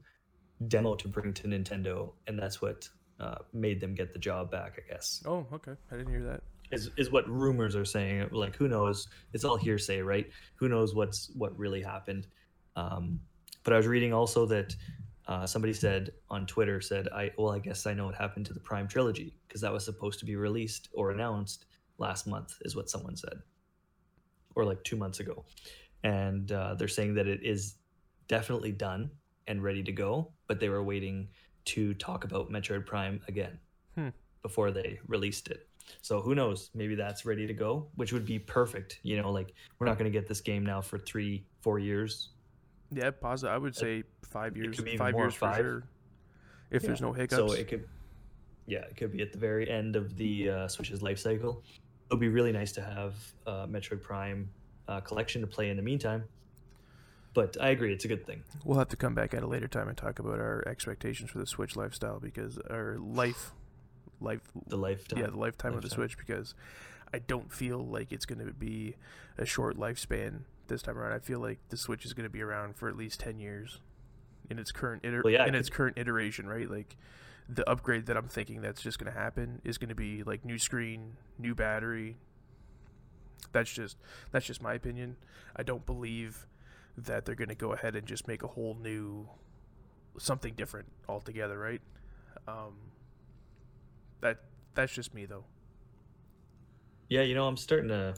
[0.68, 2.88] demo to bring to Nintendo, and that's what
[3.18, 4.78] uh, made them get the job back.
[4.78, 5.22] I guess.
[5.26, 5.72] Oh, okay.
[5.90, 6.42] I didn't hear that.
[6.72, 8.28] Is is what rumors are saying?
[8.30, 9.08] Like, who knows?
[9.32, 10.28] It's all hearsay, right?
[10.56, 12.26] Who knows what's what really happened?
[12.76, 13.20] Um,
[13.64, 14.74] but I was reading also that
[15.30, 18.52] uh, somebody said on Twitter said, "I well, I guess I know what happened to
[18.52, 21.66] the Prime trilogy because that was supposed to be released or announced
[21.98, 23.38] last month," is what someone said,
[24.56, 25.44] or like two months ago,
[26.02, 27.76] and uh, they're saying that it is
[28.26, 29.08] definitely done
[29.46, 31.28] and ready to go, but they were waiting
[31.66, 33.56] to talk about Metroid Prime again
[33.94, 34.08] hmm.
[34.42, 35.68] before they released it.
[36.02, 36.70] So who knows?
[36.74, 38.98] Maybe that's ready to go, which would be perfect.
[39.04, 42.30] You know, like we're not going to get this game now for three, four years
[42.92, 43.54] yeah, positive.
[43.54, 44.80] I would say five years.
[44.96, 45.56] five years five.
[45.56, 45.84] for sure.
[46.70, 46.86] If yeah.
[46.86, 47.34] there's no hiccups.
[47.34, 47.88] So it could,
[48.66, 51.62] yeah, it could be at the very end of the uh, Switch's life cycle.
[52.10, 53.14] It would be really nice to have
[53.46, 54.48] uh, Metroid Prime
[54.88, 56.24] uh, collection to play in the meantime.
[57.32, 58.42] But I agree, it's a good thing.
[58.64, 61.38] We'll have to come back at a later time and talk about our expectations for
[61.38, 63.52] the Switch lifestyle because our life,
[64.20, 65.74] life, the lifetime, yeah, the lifetime, lifetime.
[65.74, 66.54] of the Switch because
[67.14, 68.96] I don't feel like it's going to be
[69.38, 71.12] a short lifespan this time around.
[71.12, 73.78] I feel like the Switch is going to be around for at least ten years
[74.50, 76.70] in its current iter- well, yeah, in its current iteration, right?
[76.70, 76.96] Like
[77.48, 80.44] the upgrade that I'm thinking that's just going to happen is going to be like
[80.44, 82.16] new screen, new battery.
[83.52, 83.96] That's just
[84.30, 85.16] that's just my opinion.
[85.56, 86.46] I don't believe
[86.96, 89.28] that they're going to go ahead and just make a whole new
[90.18, 91.80] something different altogether, right?
[92.46, 92.74] Um,
[94.20, 94.40] that
[94.74, 95.44] that's just me though.
[97.08, 98.14] Yeah, you know, I'm starting to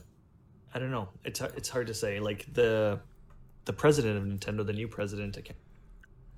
[0.75, 1.09] I don't know.
[1.25, 2.19] It's it's hard to say.
[2.21, 3.01] Like the
[3.65, 5.59] the president of Nintendo, the new president, I can't.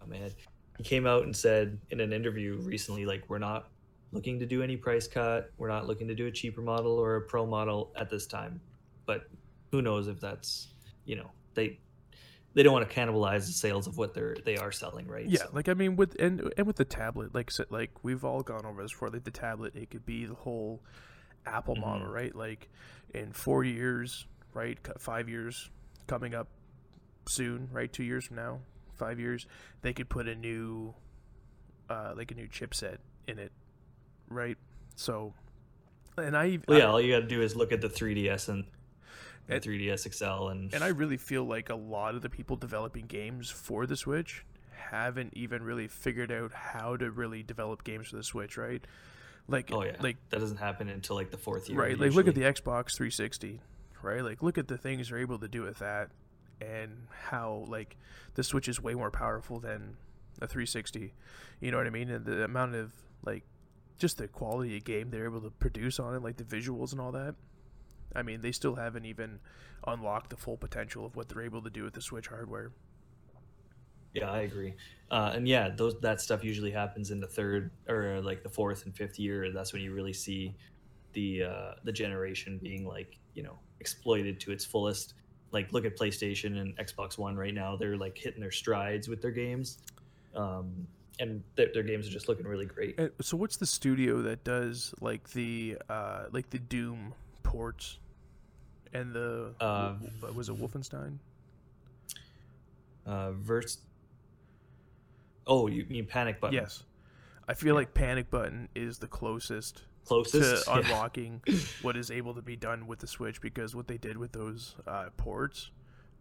[0.04, 0.30] Oh man,
[0.78, 3.68] he came out and said in an interview recently, like we're not
[4.12, 5.50] looking to do any price cut.
[5.58, 8.60] We're not looking to do a cheaper model or a pro model at this time.
[9.06, 9.28] But
[9.70, 10.68] who knows if that's
[11.04, 11.78] you know they
[12.54, 15.26] they don't want to cannibalize the sales of what they're they are selling, right?
[15.28, 15.50] Yeah, so.
[15.52, 18.82] like I mean, with and and with the tablet, like like we've all gone over
[18.82, 19.10] this before.
[19.10, 20.80] Like the tablet, it could be the whole
[21.46, 21.84] Apple mm-hmm.
[21.84, 22.34] model, right?
[22.34, 22.68] Like
[23.12, 24.78] in four years, right?
[24.98, 25.70] Five years
[26.06, 26.48] coming up
[27.28, 27.92] soon, right?
[27.92, 28.60] Two years from now,
[28.94, 29.46] five years,
[29.82, 30.94] they could put a new,
[31.88, 33.52] uh, like a new chipset in it,
[34.28, 34.56] right?
[34.96, 35.34] So,
[36.16, 38.64] and I well, yeah, all you got to do is look at the 3DS and,
[39.48, 43.06] and 3DS XL, and and I really feel like a lot of the people developing
[43.06, 44.44] games for the Switch
[44.90, 48.84] haven't even really figured out how to really develop games for the Switch, right?
[49.48, 51.90] Like, oh yeah, like that doesn't happen until like the fourth year, right?
[51.90, 52.08] Usually.
[52.08, 53.60] Like, look at the Xbox 360,
[54.02, 54.22] right?
[54.22, 56.10] Like, look at the things they're able to do with that,
[56.60, 57.96] and how like
[58.34, 59.96] the Switch is way more powerful than
[60.40, 61.12] a 360.
[61.60, 62.10] You know what I mean?
[62.10, 62.92] And the amount of
[63.24, 63.44] like
[63.98, 67.00] just the quality of game they're able to produce on it, like the visuals and
[67.00, 67.34] all that.
[68.14, 69.40] I mean, they still haven't even
[69.86, 72.72] unlocked the full potential of what they're able to do with the Switch hardware.
[74.14, 74.74] Yeah, I agree.
[75.10, 78.84] Uh, and yeah, those that stuff usually happens in the third or like the fourth
[78.84, 79.52] and fifth year.
[79.52, 80.54] That's when you really see
[81.12, 85.14] the uh, the generation being like you know exploited to its fullest.
[85.54, 89.22] Like look at PlayStation and Xbox One right now; they're like hitting their strides with
[89.22, 89.78] their games.
[90.34, 90.86] Um,
[91.20, 92.98] and their, their, games are just looking really great.
[93.20, 97.98] so, what's the studio that does like the uh, like the Doom ports
[98.92, 99.94] and the uh,
[100.34, 101.18] was it Wolfenstein?
[103.06, 103.78] Uh, verse.
[105.46, 106.54] Oh, you mean Panic Button?
[106.54, 106.84] Yes,
[107.46, 107.80] I feel yeah.
[107.80, 110.78] like Panic Button is the closest closest to yeah.
[110.78, 111.42] unlocking
[111.82, 114.76] what is able to be done with the Switch because what they did with those
[114.86, 115.70] uh, ports,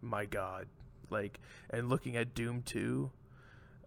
[0.00, 0.66] my God,
[1.10, 3.10] like and looking at Doom Two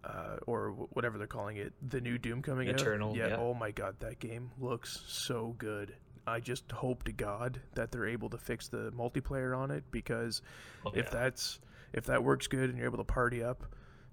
[0.03, 3.15] uh, or whatever they're calling it, the new Doom coming Eternal, out.
[3.15, 3.37] Yeah, yeah.
[3.37, 5.95] Oh my God, that game looks so good.
[6.25, 10.41] I just hope to God that they're able to fix the multiplayer on it because
[10.85, 11.11] oh, if yeah.
[11.11, 11.59] that's
[11.93, 13.63] if that works good and you're able to party up,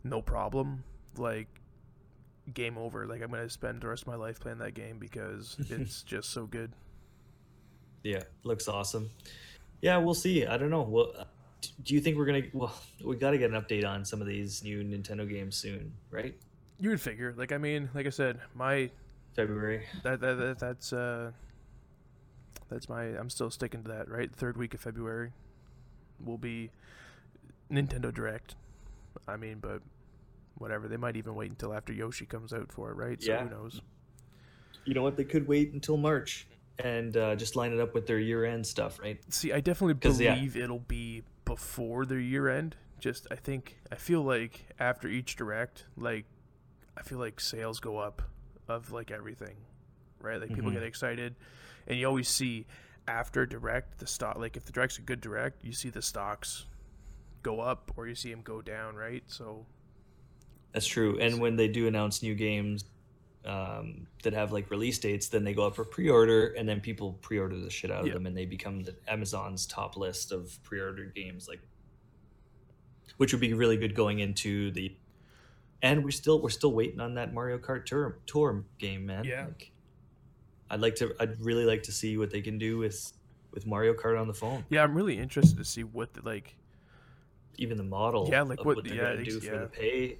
[0.04, 0.84] no problem.
[1.16, 1.48] Like
[2.52, 3.06] game over.
[3.06, 6.30] Like I'm gonna spend the rest of my life playing that game because it's just
[6.30, 6.72] so good.
[8.02, 9.10] Yeah, looks awesome.
[9.80, 10.46] Yeah, we'll see.
[10.46, 10.82] I don't know.
[10.82, 11.26] Well,
[11.82, 12.42] do you think we're gonna?
[12.52, 15.92] Well, we got to get an update on some of these new Nintendo games soon,
[16.10, 16.34] right?
[16.78, 17.34] You would figure.
[17.36, 18.90] Like I mean, like I said, my
[19.34, 19.84] February.
[20.02, 21.32] That, that, that that's uh
[22.68, 24.30] that's my I'm still sticking to that, right?
[24.34, 25.32] Third week of February
[26.24, 26.70] will be
[27.70, 28.54] Nintendo Direct.
[29.26, 29.82] I mean, but
[30.56, 30.88] whatever.
[30.88, 33.22] They might even wait until after Yoshi comes out for it, right?
[33.22, 33.44] So yeah.
[33.44, 33.80] who knows?
[34.84, 35.16] You know what?
[35.16, 36.46] They could wait until March
[36.78, 39.20] and uh, just line it up with their year end stuff, right?
[39.32, 40.64] See, I definitely believe yeah.
[40.64, 42.76] it'll be before their year end.
[43.00, 46.24] Just I think I feel like after each direct, like
[46.96, 48.22] I feel like sales go up
[48.68, 49.56] of like everything,
[50.20, 50.40] right?
[50.40, 50.80] Like people mm-hmm.
[50.80, 51.34] get excited,
[51.86, 52.66] and you always see
[53.06, 54.38] after direct the stock.
[54.38, 56.66] Like if the direct's a good direct, you see the stocks
[57.42, 59.22] go up or you see them go down, right?
[59.26, 59.66] So
[60.74, 61.18] that's true.
[61.18, 62.84] And when they do announce new games,
[63.46, 67.14] um, that have like release dates, then they go up for pre-order, and then people
[67.20, 71.14] pre-order the shit out of them, and they become the Amazon's top list of pre-ordered
[71.14, 71.60] games, like
[73.18, 74.94] which would be really good going into the.
[75.82, 79.24] And we're still we're still waiting on that Mario Kart Tour Tour game, man.
[79.24, 79.46] Yeah.
[79.46, 79.70] Like,
[80.70, 81.14] I'd like to.
[81.20, 83.12] I'd really like to see what they can do with
[83.52, 84.64] with Mario Kart on the phone.
[84.70, 86.56] Yeah, I'm really interested to see what the, like.
[87.58, 88.26] Even the model.
[88.30, 89.50] Yeah, like what, what they're yeah, gonna do yeah.
[89.50, 90.18] for the pay.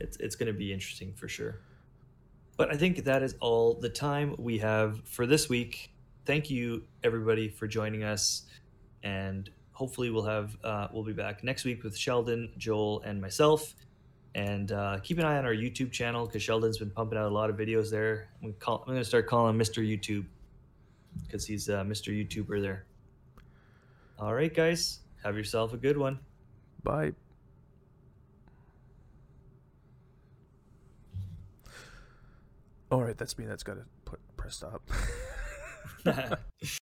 [0.00, 1.60] It's it's gonna be interesting for sure.
[2.56, 5.92] But I think that is all the time we have for this week.
[6.26, 8.42] Thank you everybody for joining us,
[9.02, 13.74] and hopefully we'll have uh, we'll be back next week with Sheldon, Joel, and myself.
[14.34, 17.34] And uh, keep an eye on our YouTube channel because Sheldon's been pumping out a
[17.34, 18.28] lot of videos there.
[18.42, 19.82] I'm, call, I'm going to start calling him Mr.
[19.84, 20.24] YouTube
[21.22, 22.12] because he's uh, Mr.
[22.12, 22.84] YouTuber there.
[24.18, 26.20] All right, guys, have yourself a good one.
[26.84, 27.12] Bye.
[32.90, 33.46] All right, that's me.
[33.46, 34.82] That's got to put press stop.